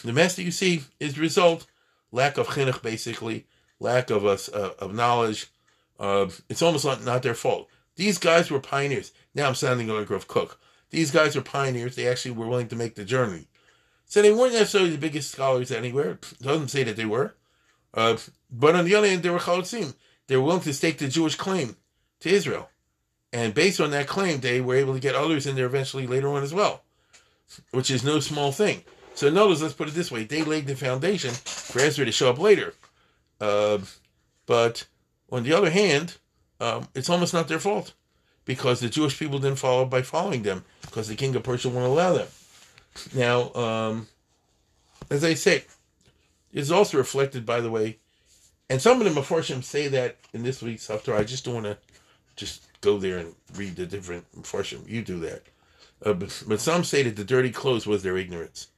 The 0.05 0.13
mess 0.13 0.37
that 0.37 0.43
you 0.43 0.51
see 0.51 0.83
is 0.99 1.15
the 1.15 1.21
result 1.21 1.67
lack 2.11 2.39
of 2.39 2.49
chinuch, 2.49 2.83
basically, 2.83 3.47
lack 3.79 4.11
of 4.11 4.25
us 4.25 4.49
uh, 4.49 4.73
of 4.79 4.95
knowledge. 4.95 5.47
Uh, 5.99 6.29
it's 6.49 6.63
almost 6.63 6.85
not, 6.85 7.05
not 7.05 7.23
their 7.23 7.35
fault. 7.35 7.69
These 7.97 8.19
guys 8.19 8.51
were 8.51 8.61
pioneers. 8.61 9.13
Now 9.35 9.49
I'm 9.49 9.55
sounding 9.55 9.89
like 9.89 10.11
Rav 10.11 10.27
Kook. 10.29 10.59
These 10.93 11.11
guys 11.11 11.35
are 11.37 11.43
pioneers. 11.43 11.97
They 11.97 12.07
actually 12.07 12.33
were 12.33 12.47
willing 12.47 12.69
to 12.69 12.77
make 12.77 12.95
the 12.95 13.05
journey. 13.05 13.49
So 14.05 14.21
they 14.21 14.33
weren't 14.33 14.53
necessarily 14.53 14.91
the 14.91 14.99
biggest 14.99 15.33
scholars 15.33 15.73
anywhere. 15.73 16.19
Doesn't 16.41 16.69
say 16.69 16.85
that 16.85 16.97
they 16.97 17.07
were. 17.07 17.35
Uh, 17.95 18.19
but 18.51 18.77
on 18.77 18.85
the 18.85 18.95
other 18.95 19.09
hand, 19.09 19.23
they 19.23 19.31
were 19.31 19.39
chalotzim. 19.39 19.95
They 20.27 20.37
were 20.37 20.43
willing 20.43 20.61
to 20.61 20.75
stake 20.75 20.99
the 20.99 21.09
Jewish 21.09 21.35
claim 21.35 21.77
to 22.21 22.29
Israel. 22.29 22.69
And 23.33 23.55
based 23.55 23.81
on 23.81 23.91
that 23.93 24.07
claim, 24.07 24.41
they 24.41 24.61
were 24.61 24.77
able 24.77 24.93
to 24.93 25.01
get 25.01 25.15
others 25.15 25.47
in 25.47 25.57
there 25.57 25.65
eventually 25.65 26.07
later 26.07 26.29
on 26.29 26.43
as 26.43 26.53
well, 26.53 26.85
which 27.71 27.91
is 27.91 28.05
no 28.05 28.21
small 28.21 28.53
thing. 28.53 28.83
So 29.15 29.31
notice, 29.31 29.63
let's 29.63 29.75
put 29.75 29.89
it 29.89 29.95
this 29.95 30.11
way: 30.11 30.25
they 30.25 30.43
laid 30.43 30.67
the 30.67 30.77
foundation 30.77 31.31
for 31.31 31.81
Ezra 31.81 32.05
to 32.05 32.13
show 32.13 32.29
up 32.29 32.39
later. 32.39 32.75
Uh, 33.41 33.79
but 34.45 34.87
on 35.31 35.43
the 35.43 35.55
other 35.55 35.71
hand, 35.71 36.19
um, 36.61 36.89
it's 36.95 37.09
almost 37.09 37.33
not 37.33 37.49
their 37.49 37.59
fault 37.59 37.95
because 38.45 38.81
the 38.81 38.89
Jewish 38.89 39.19
people 39.19 39.39
didn't 39.39 39.59
follow 39.59 39.85
by 39.85 40.03
following 40.03 40.43
them 40.43 40.65
because 40.83 41.09
the 41.09 41.15
king 41.15 41.35
of 41.37 41.43
Persia 41.43 41.69
won't 41.69 41.87
allow 41.87 42.15
them. 42.15 42.29
Now, 43.15 43.53
um, 43.55 44.09
as 45.11 45.25
I 45.25 45.35
say, 45.35 45.65
it's 46.53 46.71
also 46.71 46.99
reflected, 46.99 47.47
by 47.47 47.61
the 47.61 47.71
way, 47.71 47.99
and 48.69 48.81
some 48.81 49.01
of 49.01 49.15
the 49.15 49.21
Meforshim 49.21 49.63
say 49.63 49.89
that 49.89 50.17
in 50.33 50.43
this 50.43 50.63
week's 50.63 50.89
Haftarah. 50.89 51.19
I 51.19 51.25
just 51.25 51.45
don't 51.45 51.55
want 51.55 51.67
to 51.67 51.79
just 52.37 52.67
go 52.81 52.99
there 52.99 53.19
and 53.19 53.35
read 53.55 53.77
the 53.77 53.87
different 53.87 54.25
Farshim. 54.43 54.89
You 54.89 55.03
do 55.03 55.21
that. 55.21 55.43
Uh, 56.05 56.15
but, 56.15 56.43
but, 56.49 56.61
some 56.61 56.83
say 56.83 57.03
that 57.03 57.17
the 57.17 57.25
dirty 57.25 57.51
clothes 57.51 57.87
was 57.87 58.03
their 58.03 58.17
ignorance. 58.17 58.69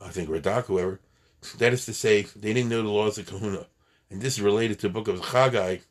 I 0.00 0.08
think 0.08 0.28
Radak, 0.28 0.66
whoever. 0.66 1.00
That 1.58 1.72
is 1.72 1.84
to 1.86 1.94
say, 1.94 2.22
they 2.36 2.54
didn't 2.54 2.70
know 2.70 2.82
the 2.82 2.88
laws 2.88 3.18
of 3.18 3.26
kahuna. 3.26 3.66
And 4.10 4.22
this 4.22 4.34
is 4.34 4.40
related 4.40 4.78
to 4.80 4.88
the 4.88 4.92
book 4.92 5.08
of 5.08 5.20
Chagai, 5.20 5.82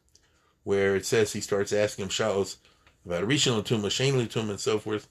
where 0.63 0.95
it 0.95 1.05
says 1.05 1.33
he 1.33 1.41
starts 1.41 1.71
asking 1.71 2.03
him 2.03 2.09
shalos 2.09 2.57
about 3.07 3.27
Rishon 3.27 3.63
Tumah, 3.63 3.89
Shane 3.89 4.13
Tumah, 4.27 4.51
and 4.51 4.59
so 4.59 4.79
forth. 4.79 5.07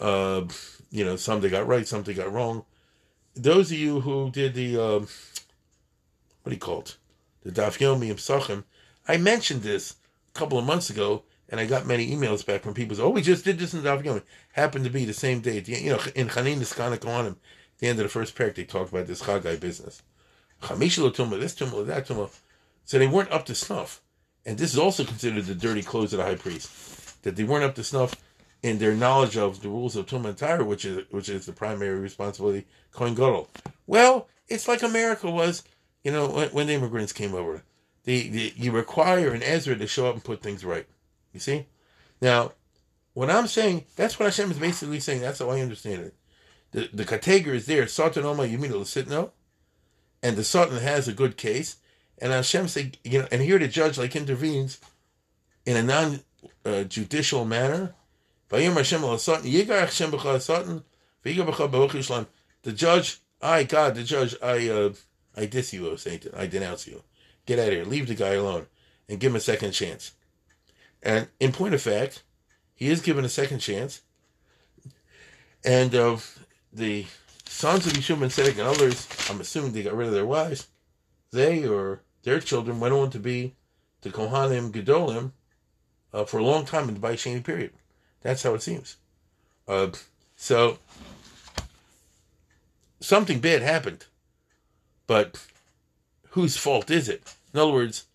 Uh, 0.00 0.42
you 0.90 1.04
know, 1.04 1.16
some 1.16 1.40
they 1.40 1.48
got 1.48 1.66
right, 1.66 1.86
some 1.86 2.02
they 2.02 2.14
got 2.14 2.32
wrong. 2.32 2.64
Those 3.34 3.72
of 3.72 3.78
you 3.78 4.00
who 4.00 4.30
did 4.30 4.54
the, 4.54 4.78
um, 4.78 5.08
what 6.42 6.50
do 6.50 6.52
you 6.52 6.58
call 6.58 6.80
it? 6.80 6.96
The 7.42 7.50
Daf 7.50 7.78
Yomi 7.78 8.64
I 9.06 9.16
mentioned 9.16 9.62
this 9.62 9.96
a 10.34 10.38
couple 10.38 10.58
of 10.58 10.64
months 10.64 10.88
ago, 10.88 11.24
and 11.48 11.60
I 11.60 11.66
got 11.66 11.86
many 11.86 12.10
emails 12.10 12.46
back 12.46 12.62
from 12.62 12.74
people. 12.74 12.96
Oh, 13.00 13.10
we 13.10 13.22
just 13.22 13.44
did 13.44 13.58
this 13.58 13.74
in 13.74 13.82
Daf 13.82 14.02
Yomi. 14.02 14.22
Happened 14.52 14.84
to 14.84 14.90
be 14.90 15.04
the 15.04 15.12
same 15.12 15.40
day. 15.40 15.62
You 15.66 15.90
know, 15.90 16.00
in 16.14 16.28
Chanin 16.28 16.58
Niskana 16.58 16.98
Kohanim, 16.98 17.36
the 17.78 17.88
end 17.88 17.98
of 17.98 18.04
the 18.04 18.08
first 18.08 18.36
parak, 18.36 18.54
they 18.54 18.64
talked 18.64 18.92
about 18.92 19.08
this 19.08 19.22
Chagai 19.22 19.58
business. 19.58 20.02
Chamishalo 20.62 21.14
Tumah, 21.14 21.40
this 21.40 21.54
Tumah, 21.54 21.86
that 21.86 22.06
Tumah. 22.06 22.30
So 22.84 22.98
they 22.98 23.08
weren't 23.08 23.32
up 23.32 23.44
to 23.46 23.54
snuff. 23.54 24.00
And 24.46 24.56
this 24.56 24.72
is 24.72 24.78
also 24.78 25.04
considered 25.04 25.46
the 25.46 25.54
dirty 25.54 25.82
clothes 25.82 26.12
of 26.12 26.18
the 26.18 26.24
high 26.24 26.36
priest. 26.36 26.70
That 27.24 27.36
they 27.36 27.44
weren't 27.44 27.64
up 27.64 27.74
to 27.74 27.84
snuff 27.84 28.14
in 28.62 28.78
their 28.78 28.94
knowledge 28.94 29.36
of 29.36 29.60
the 29.60 29.68
rules 29.68 29.96
of 29.96 30.06
Tumah 30.06 30.30
and 30.30 30.38
Tyre, 30.38 30.64
which 30.64 30.84
is 30.84 31.04
which 31.10 31.28
is 31.28 31.44
the 31.44 31.52
primary 31.52 31.98
responsibility, 31.98 32.66
Kohen 32.92 33.14
Gadol. 33.14 33.50
Well, 33.86 34.28
it's 34.48 34.68
like 34.68 34.82
America 34.82 35.30
was, 35.30 35.64
you 36.02 36.12
know, 36.12 36.28
when, 36.28 36.48
when 36.50 36.66
the 36.68 36.74
immigrants 36.74 37.12
came 37.12 37.34
over 37.34 37.62
the, 38.04 38.28
the 38.28 38.52
you 38.56 38.70
require 38.70 39.32
an 39.32 39.42
Ezra 39.42 39.76
to 39.76 39.86
show 39.86 40.06
up 40.06 40.14
and 40.14 40.24
put 40.24 40.42
things 40.42 40.64
right. 40.64 40.86
You 41.32 41.40
see? 41.40 41.66
Now, 42.20 42.52
what 43.14 43.30
I'm 43.30 43.46
saying, 43.46 43.84
that's 43.96 44.18
what 44.18 44.26
Hashem 44.26 44.50
is 44.50 44.58
basically 44.58 45.00
saying. 45.00 45.20
That's 45.20 45.40
how 45.40 45.50
I 45.50 45.60
understand 45.60 46.02
it. 46.02 46.14
The 46.72 46.88
the 46.92 47.04
Kateger 47.04 47.54
is 47.54 47.66
there, 47.66 47.86
Satan 47.86 48.24
Oma 48.24 48.84
sit 48.84 49.08
no, 49.08 49.32
and 50.22 50.36
the 50.36 50.44
Satan 50.44 50.78
has 50.78 51.08
a 51.08 51.12
good 51.12 51.36
case, 51.36 51.76
and 52.18 52.32
Hashem 52.32 52.68
say, 52.68 52.92
you 53.02 53.20
know, 53.20 53.28
and 53.32 53.42
here 53.42 53.58
the 53.58 53.68
judge 53.68 53.98
like 53.98 54.14
intervenes 54.16 54.80
in 55.64 55.76
a 55.76 55.82
non 55.82 56.20
uh, 56.64 56.84
judicial 56.84 57.44
manner. 57.44 57.94
The 58.50 58.60
judge, 62.72 63.20
I 63.42 63.64
God, 63.64 63.94
the 63.94 64.04
judge, 64.04 64.36
I 64.42 64.68
uh, 64.68 64.92
I 65.36 65.46
diss 65.46 65.72
you, 65.72 65.96
Satan, 65.96 66.32
I 66.36 66.46
denounce 66.46 66.86
you. 66.86 67.02
Get 67.46 67.58
out 67.58 67.68
of 67.68 67.74
here. 67.74 67.84
Leave 67.84 68.06
the 68.06 68.14
guy 68.14 68.34
alone 68.34 68.66
and 69.08 69.18
give 69.18 69.32
him 69.32 69.36
a 69.36 69.40
second 69.40 69.72
chance. 69.72 70.12
And 71.02 71.28
in 71.40 71.52
point 71.52 71.74
of 71.74 71.82
fact, 71.82 72.22
he 72.74 72.88
is 72.88 73.00
given 73.02 73.24
a 73.24 73.28
second 73.28 73.58
chance. 73.58 74.00
And 75.64 75.94
uh, 75.94 76.16
the 76.72 77.06
sons 77.46 77.86
of 77.86 77.92
Yeshua 77.92 78.22
and 78.22 78.30
Tzedek 78.30 78.58
and 78.58 78.60
others, 78.60 79.08
I'm 79.28 79.40
assuming 79.40 79.72
they 79.72 79.82
got 79.82 79.94
rid 79.96 80.08
of 80.08 80.14
their 80.14 80.26
wives, 80.26 80.68
they 81.30 81.66
or 81.66 82.02
their 82.22 82.40
children 82.40 82.80
went 82.80 82.94
on 82.94 83.10
to 83.10 83.18
be 83.18 83.54
the 84.02 84.10
Kohanim 84.10 84.70
Gedolim 84.70 85.32
uh, 86.14 86.24
for 86.24 86.38
a 86.38 86.44
long 86.44 86.64
time 86.64 86.88
in 86.88 86.94
the 86.94 87.00
Baishani 87.00 87.42
period. 87.42 87.72
That's 88.22 88.44
how 88.44 88.54
it 88.54 88.62
seems. 88.62 88.96
Uh, 89.66 89.88
so 90.36 90.78
something 93.00 93.40
bad 93.40 93.60
happened, 93.60 94.06
but 95.06 95.44
whose 96.30 96.56
fault 96.56 96.90
is 96.90 97.08
it? 97.08 97.34
In 97.52 97.60
other 97.60 97.72
words, 97.72 98.06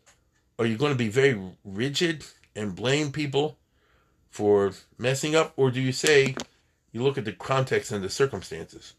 are 0.57 0.65
you 0.65 0.77
going 0.77 0.93
to 0.93 0.97
be 0.97 1.09
very 1.09 1.39
rigid 1.63 2.25
and 2.55 2.75
blame 2.75 3.11
people 3.11 3.57
for 4.29 4.73
messing 4.97 5.35
up, 5.35 5.53
or 5.57 5.69
do 5.69 5.81
you 5.81 5.91
say 5.91 6.35
you 6.91 7.03
look 7.03 7.17
at 7.17 7.25
the 7.25 7.33
context 7.33 7.91
and 7.91 8.03
the 8.03 8.09
circumstances? 8.09 8.93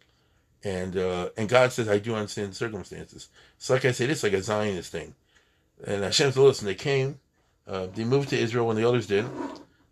And 0.62 0.96
uh, 0.96 1.30
and 1.38 1.48
God 1.48 1.72
says, 1.72 1.88
I 1.88 1.98
do 1.98 2.14
understand 2.14 2.50
the 2.50 2.54
circumstances. 2.54 3.28
So 3.58 3.72
like 3.74 3.86
I 3.86 3.92
said, 3.92 4.10
it's 4.10 4.22
like 4.22 4.34
a 4.34 4.42
Zionist 4.42 4.92
thing. 4.92 5.14
And 5.86 6.02
Hashem 6.04 6.32
said, 6.32 6.40
listen, 6.40 6.66
they 6.66 6.74
came, 6.74 7.18
uh, 7.70 7.87
they 7.94 8.04
moved 8.04 8.28
to 8.30 8.38
Israel 8.38 8.66
when 8.66 8.76
the 8.76 8.87
others 8.87 9.06
did. 9.06 9.24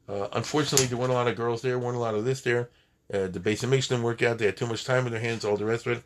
Uh, 0.09 0.29
unfortunately, 0.33 0.87
there 0.87 0.99
weren't 0.99 1.13
a 1.13 1.15
lot 1.15 1.29
of 1.29 1.37
girls 1.37 1.63
there, 1.63 1.79
weren't 1.79 1.97
a 1.97 2.01
lot 2.01 2.15
of 2.15 2.25
this 2.25 2.41
there. 2.41 2.71
Uh, 3.13 3.27
the 3.29 3.41
Beis 3.41 3.65
Hamikdash 3.65 3.89
didn't 3.89 4.03
work 4.03 4.23
out. 4.23 4.39
They 4.39 4.47
had 4.47 4.57
too 4.57 4.67
much 4.67 4.85
time 4.85 5.07
in 5.07 5.13
their 5.13 5.21
hands, 5.21 5.45
all 5.45 5.57
the 5.57 5.65
rest 5.65 5.87
of 5.87 5.99
it. 5.99 6.03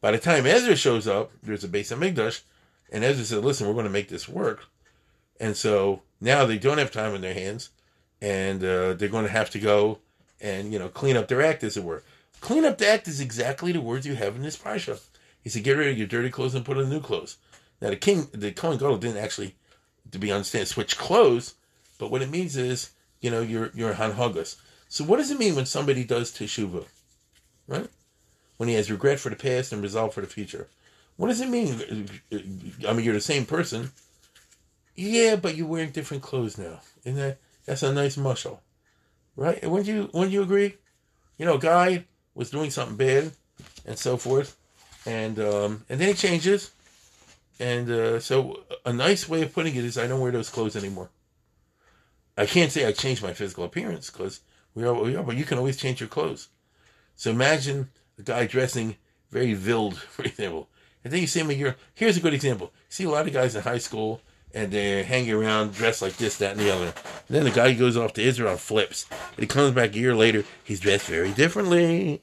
By 0.00 0.12
the 0.12 0.18
time 0.18 0.46
Ezra 0.46 0.76
shows 0.76 1.06
up, 1.06 1.30
there's 1.42 1.62
a 1.62 1.68
Beis 1.68 1.94
Hamikdash, 1.94 2.42
and 2.90 3.04
Ezra 3.04 3.24
said, 3.24 3.44
listen, 3.44 3.66
we're 3.66 3.74
going 3.74 3.84
to 3.84 3.90
make 3.90 4.08
this 4.08 4.28
work. 4.28 4.64
And 5.38 5.56
so 5.56 6.02
now 6.20 6.46
they 6.46 6.58
don't 6.58 6.78
have 6.78 6.90
time 6.90 7.14
in 7.14 7.20
their 7.20 7.34
hands, 7.34 7.70
and 8.20 8.64
uh, 8.64 8.94
they're 8.94 9.08
going 9.08 9.26
to 9.26 9.30
have 9.30 9.50
to 9.50 9.58
go 9.58 9.98
and, 10.40 10.72
you 10.72 10.78
know, 10.78 10.88
clean 10.88 11.16
up 11.16 11.28
their 11.28 11.42
act, 11.42 11.62
as 11.62 11.76
it 11.76 11.84
were. 11.84 12.02
Clean 12.40 12.64
up 12.64 12.78
the 12.78 12.88
act 12.88 13.08
is 13.08 13.20
exactly 13.20 13.72
the 13.72 13.80
words 13.80 14.06
you 14.06 14.14
have 14.14 14.36
in 14.36 14.42
this 14.42 14.56
parsha. 14.56 15.00
He 15.42 15.50
said, 15.50 15.64
get 15.64 15.76
rid 15.76 15.88
of 15.88 15.98
your 15.98 16.06
dirty 16.06 16.30
clothes 16.30 16.54
and 16.54 16.64
put 16.64 16.78
on 16.78 16.88
new 16.88 17.00
clothes. 17.00 17.36
Now, 17.80 17.90
the 17.90 17.96
king, 17.96 18.28
the 18.32 18.52
Kohen 18.52 18.78
Gadol 18.78 18.98
didn't 18.98 19.18
actually, 19.18 19.54
to 20.12 20.18
be 20.18 20.32
understand, 20.32 20.68
switch 20.68 20.98
clothes, 20.98 21.54
but 21.98 22.10
what 22.10 22.22
it 22.22 22.30
means 22.30 22.56
is, 22.56 22.90
you 23.20 23.30
know, 23.30 23.42
you're, 23.42 23.70
you're 23.74 23.94
hanhagas. 23.94 24.56
So 24.88 25.04
what 25.04 25.18
does 25.18 25.30
it 25.30 25.38
mean 25.38 25.54
when 25.54 25.66
somebody 25.66 26.04
does 26.04 26.32
teshuvah? 26.32 26.86
Right? 27.66 27.88
When 28.56 28.68
he 28.68 28.74
has 28.74 28.90
regret 28.90 29.20
for 29.20 29.30
the 29.30 29.36
past 29.36 29.72
and 29.72 29.82
resolve 29.82 30.12
for 30.14 30.20
the 30.20 30.26
future. 30.26 30.68
What 31.16 31.28
does 31.28 31.40
it 31.40 31.48
mean? 31.48 32.08
I 32.88 32.92
mean, 32.92 33.04
you're 33.04 33.14
the 33.14 33.20
same 33.20 33.44
person. 33.44 33.90
Yeah, 34.96 35.36
but 35.36 35.54
you're 35.54 35.66
wearing 35.66 35.90
different 35.90 36.22
clothes 36.22 36.58
now. 36.58 36.80
Isn't 37.04 37.18
that 37.18 37.38
that's 37.66 37.82
a 37.82 37.92
nice 37.92 38.16
mashal, 38.16 38.58
right? 39.36 39.62
Wouldn't 39.62 39.86
you 39.88 40.10
wouldn't 40.12 40.32
you 40.32 40.42
agree? 40.42 40.76
You 41.38 41.46
know, 41.46 41.54
a 41.54 41.58
guy 41.58 42.04
was 42.34 42.50
doing 42.50 42.70
something 42.70 42.96
bad, 42.96 43.32
and 43.86 43.98
so 43.98 44.16
forth, 44.16 44.56
and 45.06 45.38
um, 45.38 45.84
and 45.88 46.00
then 46.00 46.08
he 46.08 46.14
changes, 46.14 46.70
and 47.60 47.90
uh, 47.90 48.20
so 48.20 48.64
a 48.84 48.92
nice 48.92 49.28
way 49.28 49.42
of 49.42 49.52
putting 49.52 49.76
it 49.76 49.84
is, 49.84 49.98
I 49.98 50.06
don't 50.06 50.20
wear 50.20 50.32
those 50.32 50.50
clothes 50.50 50.76
anymore. 50.76 51.10
I 52.36 52.46
can't 52.46 52.72
say 52.72 52.86
I 52.86 52.92
changed 52.92 53.22
my 53.22 53.34
physical 53.34 53.64
appearance 53.64 54.10
because 54.10 54.40
we 54.74 54.84
are 54.84 54.94
what 54.94 55.04
we 55.04 55.14
are, 55.14 55.22
but 55.22 55.36
you 55.36 55.44
can 55.44 55.58
always 55.58 55.76
change 55.76 56.00
your 56.00 56.08
clothes. 56.08 56.48
So 57.16 57.30
imagine 57.30 57.90
a 58.18 58.22
guy 58.22 58.46
dressing 58.46 58.96
very 59.30 59.52
vild, 59.54 59.98
for 59.98 60.22
example, 60.22 60.68
and 61.04 61.12
then 61.12 61.20
you 61.20 61.26
see 61.26 61.40
him 61.40 61.50
a 61.50 61.54
year. 61.54 61.76
Here's 61.94 62.16
a 62.16 62.20
good 62.20 62.34
example. 62.34 62.72
You 62.88 62.92
see 62.92 63.04
a 63.04 63.10
lot 63.10 63.26
of 63.26 63.32
guys 63.32 63.54
in 63.54 63.62
high 63.62 63.78
school 63.78 64.22
and 64.52 64.72
they're 64.72 65.04
hanging 65.04 65.32
around 65.32 65.74
dressed 65.74 66.02
like 66.02 66.16
this, 66.16 66.38
that, 66.38 66.52
and 66.52 66.60
the 66.60 66.74
other. 66.74 66.86
And 66.86 66.94
then 67.28 67.44
the 67.44 67.50
guy 67.50 67.72
goes 67.74 67.96
off 67.96 68.14
to 68.14 68.22
Israel 68.22 68.52
and 68.52 68.60
flips. 68.60 69.06
And 69.10 69.40
he 69.40 69.46
comes 69.46 69.74
back 69.74 69.94
a 69.94 69.98
year 69.98 70.14
later, 70.14 70.44
he's 70.64 70.80
dressed 70.80 71.06
very 71.06 71.32
differently. 71.32 72.22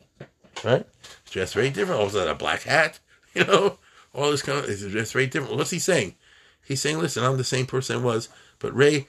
Right? 0.63 0.86
Dressed 1.30 1.54
very 1.54 1.69
different. 1.69 2.00
All 2.00 2.08
of 2.08 2.12
a 2.12 2.17
sudden, 2.17 2.34
a 2.34 2.36
black 2.36 2.63
hat, 2.63 3.00
you 3.34 3.45
know, 3.45 3.78
all 4.18 4.32
this 4.32 4.42
kind 4.42 4.58
of, 4.58 4.92
dressed 4.92 5.14
very 5.14 5.28
different. 5.28 5.56
What's 5.56 5.70
he 5.70 5.80
saying? 5.80 6.16
He's 6.66 6.82
saying, 6.82 6.98
listen, 6.98 7.24
I'm 7.24 7.38
the 7.38 7.44
same 7.44 7.68
person 7.68 7.98
I 7.98 8.04
was, 8.04 8.30
but 8.60 8.76
Ray, 8.76 9.08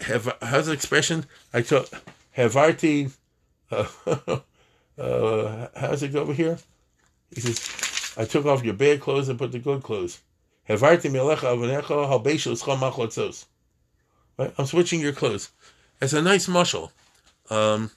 have, 0.00 0.36
how's 0.42 0.66
the 0.66 0.72
expression? 0.72 1.24
I 1.52 1.62
took, 1.62 1.88
have 2.32 2.56
Arti, 2.56 3.08
uh, 3.70 3.86
uh, 4.98 5.66
how's 5.74 6.02
it 6.02 6.12
go 6.12 6.20
over 6.20 6.34
here? 6.34 6.58
He 7.34 7.40
says, 7.40 8.14
I 8.16 8.26
took 8.26 8.44
off 8.44 8.62
your 8.62 8.74
bad 8.74 9.00
clothes 9.00 9.28
and 9.28 9.38
put 9.38 9.52
the 9.52 9.58
good 9.58 9.82
clothes. 9.82 10.20
Right? 14.38 14.54
I'm 14.58 14.66
switching 14.66 15.00
your 15.00 15.12
clothes. 15.12 15.50
It's 16.00 16.12
a 16.12 16.22
nice 16.22 16.46
mashal. 16.46 16.90
Um, 17.50 17.90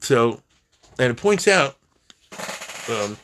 so, 0.00 0.40
and 0.98 1.10
it 1.10 1.16
points 1.16 1.48
out 1.48 1.76
um, 2.88 3.16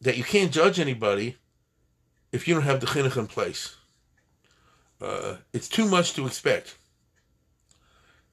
that 0.00 0.16
you 0.16 0.24
can't 0.24 0.52
judge 0.52 0.78
anybody 0.78 1.36
if 2.32 2.46
you 2.46 2.54
don't 2.54 2.64
have 2.64 2.80
the 2.80 2.86
chinuch 2.86 3.16
in 3.16 3.26
place. 3.26 3.76
Uh, 5.00 5.36
it's 5.52 5.68
too 5.68 5.86
much 5.86 6.14
to 6.14 6.26
expect 6.26 6.76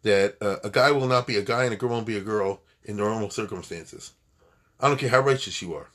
that 0.03 0.36
uh, 0.41 0.58
a 0.63 0.69
guy 0.69 0.91
will 0.91 1.08
not 1.08 1.27
be 1.27 1.38
a 1.38 1.41
guy 1.41 1.63
and 1.63 1.73
a 1.73 1.77
girl 1.77 1.89
won't 1.89 2.06
be 2.06 2.17
a 2.17 2.21
girl 2.21 2.62
in 2.84 2.97
normal 2.97 3.30
circumstances. 3.30 4.13
I 4.80 4.88
don't 4.88 4.99
care 4.99 5.10
how 5.10 5.19
righteous 5.21 5.62
you 5.62 5.73
are. 5.73 5.89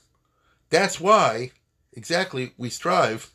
That's 0.70 1.00
why 1.00 1.52
exactly 1.92 2.52
we 2.56 2.70
strive 2.70 3.32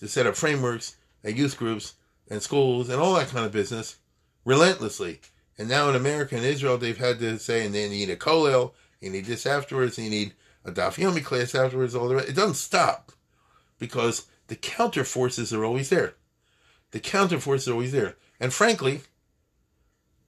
to 0.00 0.08
set 0.08 0.26
up 0.26 0.36
frameworks 0.36 0.96
at 1.24 1.36
youth 1.36 1.56
groups 1.58 1.94
and 2.28 2.42
schools 2.42 2.88
and 2.88 3.00
all 3.00 3.14
that 3.14 3.28
kind 3.28 3.46
of 3.46 3.52
business 3.52 3.96
relentlessly. 4.44 5.20
And 5.58 5.68
now 5.68 5.88
in 5.88 5.96
America 5.96 6.36
and 6.36 6.44
Israel, 6.44 6.78
they've 6.78 6.96
had 6.96 7.18
to 7.20 7.38
say, 7.38 7.64
and 7.64 7.74
then 7.74 7.90
you 7.92 8.06
need 8.06 8.10
a 8.10 8.16
kollel, 8.16 8.72
you 9.00 9.10
need 9.10 9.24
this 9.24 9.46
afterwards, 9.46 9.98
you 9.98 10.10
need 10.10 10.34
a 10.66 10.72
daf 10.72 10.96
yomi 10.96 11.24
class 11.24 11.54
afterwards. 11.54 11.94
All 11.94 12.08
the 12.08 12.16
rest. 12.16 12.28
It 12.28 12.36
doesn't 12.36 12.54
stop 12.54 13.12
because 13.78 14.26
the 14.48 14.56
counter 14.56 15.04
forces 15.04 15.52
are 15.52 15.64
always 15.64 15.88
there. 15.88 16.14
The 16.90 17.00
counter 17.00 17.40
forces 17.40 17.68
are 17.68 17.72
always 17.72 17.92
there. 17.92 18.16
And 18.40 18.52
frankly, 18.52 19.00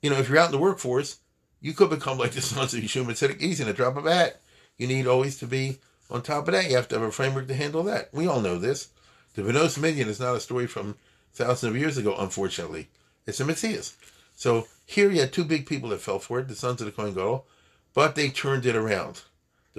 you 0.03 0.11
know, 0.11 0.19
if 0.19 0.29
you're 0.29 0.39
out 0.39 0.47
in 0.47 0.53
the 0.53 0.59
workforce, 0.59 1.19
you 1.61 1.73
could 1.73 1.91
become 1.91 2.19
like 2.19 2.33
the 2.33 2.41
sons 2.43 2.75
of 2.75 2.81
Yeshua 2.81 3.07
Tzedek 3.07 3.41
easy 3.41 3.63
in 3.63 3.69
a 3.69 3.73
drop 3.73 3.97
of 3.97 4.07
a 4.07 4.15
hat. 4.15 4.41
You 4.77 4.87
need 4.87 5.07
always 5.07 5.39
to 5.39 5.47
be 5.47 5.79
on 6.11 6.23
top 6.23 6.49
of 6.49 6.55
that, 6.55 6.71
you 6.71 6.77
have 6.77 6.89
to 6.89 6.99
have 6.99 7.09
a 7.09 7.13
framework 7.13 7.49
to 7.49 7.55
handle 7.55 7.83
that. 7.85 8.09
We 8.13 8.27
all 8.27 8.41
know 8.41 8.59
this. 8.59 8.89
The 9.35 9.43
Benos 9.43 9.79
Midian 9.79 10.09
is 10.09 10.21
not 10.21 10.37
a 10.37 10.41
story 10.41 10.67
from 10.67 10.97
thousands 11.35 11.71
of 11.71 11.77
years 11.77 11.99
ago, 11.99 12.17
unfortunately. 12.19 12.89
It's 13.27 13.41
a 13.41 13.45
Matthias. 13.45 13.97
So 14.35 14.67
here 14.87 15.11
you 15.11 15.21
had 15.21 15.33
two 15.33 15.45
big 15.45 15.67
people 15.67 15.91
that 15.91 16.01
fell 16.01 16.19
for 16.19 16.39
it, 16.39 16.49
the 16.49 16.55
sons 16.55 16.81
of 16.81 16.87
the 16.87 16.93
Kohen 16.93 17.13
Gadol, 17.13 17.47
but 17.93 18.15
they 18.15 18.31
turned 18.31 18.65
it 18.65 18.75
around. 18.75 19.23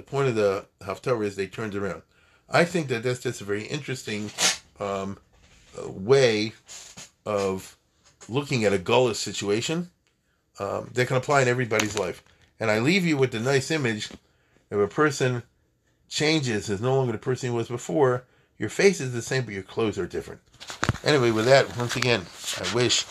The 0.00 0.06
point 0.06 0.28
of 0.28 0.34
the 0.34 0.64
Haftorah 0.80 1.26
is 1.26 1.36
they 1.36 1.46
turned 1.46 1.74
around. 1.74 2.00
I 2.48 2.64
think 2.64 2.88
that 2.88 3.02
that's 3.02 3.20
just 3.20 3.42
a 3.42 3.44
very 3.44 3.64
interesting 3.64 4.30
um, 4.80 5.18
way 5.86 6.54
of 7.26 7.76
looking 8.26 8.64
at 8.64 8.72
a 8.72 8.78
gullus 8.78 9.16
situation 9.16 9.90
um, 10.58 10.88
that 10.94 11.06
can 11.06 11.18
apply 11.18 11.42
in 11.42 11.48
everybody's 11.48 11.98
life. 11.98 12.24
And 12.58 12.70
I 12.70 12.78
leave 12.78 13.04
you 13.04 13.18
with 13.18 13.32
the 13.32 13.40
nice 13.40 13.70
image 13.70 14.08
of 14.70 14.80
a 14.80 14.88
person 14.88 15.42
changes 16.08 16.70
is 16.70 16.80
no 16.80 16.96
longer 16.96 17.12
the 17.12 17.18
person 17.18 17.50
he 17.50 17.54
was 17.54 17.68
before. 17.68 18.24
Your 18.56 18.70
face 18.70 19.02
is 19.02 19.12
the 19.12 19.20
same, 19.20 19.44
but 19.44 19.52
your 19.52 19.62
clothes 19.62 19.98
are 19.98 20.06
different. 20.06 20.40
Anyway, 21.04 21.30
with 21.30 21.44
that, 21.44 21.76
once 21.76 21.94
again, 21.94 22.22
I 22.56 22.74
wish 22.74 23.04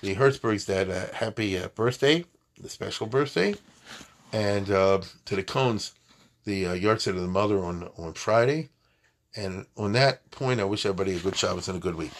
the 0.00 0.16
Hertzbergs 0.16 0.66
that 0.66 0.88
a 0.88 1.14
happy 1.14 1.56
uh, 1.56 1.68
birthday, 1.68 2.24
the 2.60 2.68
special 2.68 3.06
birthday, 3.06 3.54
and 4.32 4.68
uh, 4.68 5.00
to 5.24 5.36
the 5.36 5.44
Cones, 5.44 5.92
the 6.48 6.66
uh, 6.66 6.74
yahrzeit 6.74 7.08
of 7.08 7.20
the 7.20 7.28
mother 7.28 7.62
on 7.62 7.90
on 7.98 8.14
Friday. 8.14 8.70
And 9.36 9.66
on 9.76 9.92
that 9.92 10.30
point, 10.30 10.60
I 10.60 10.64
wish 10.64 10.86
everybody 10.86 11.14
a 11.14 11.18
good 11.20 11.36
Shabbos 11.36 11.68
and 11.68 11.76
a 11.76 11.80
good 11.80 11.94
week. 11.94 12.10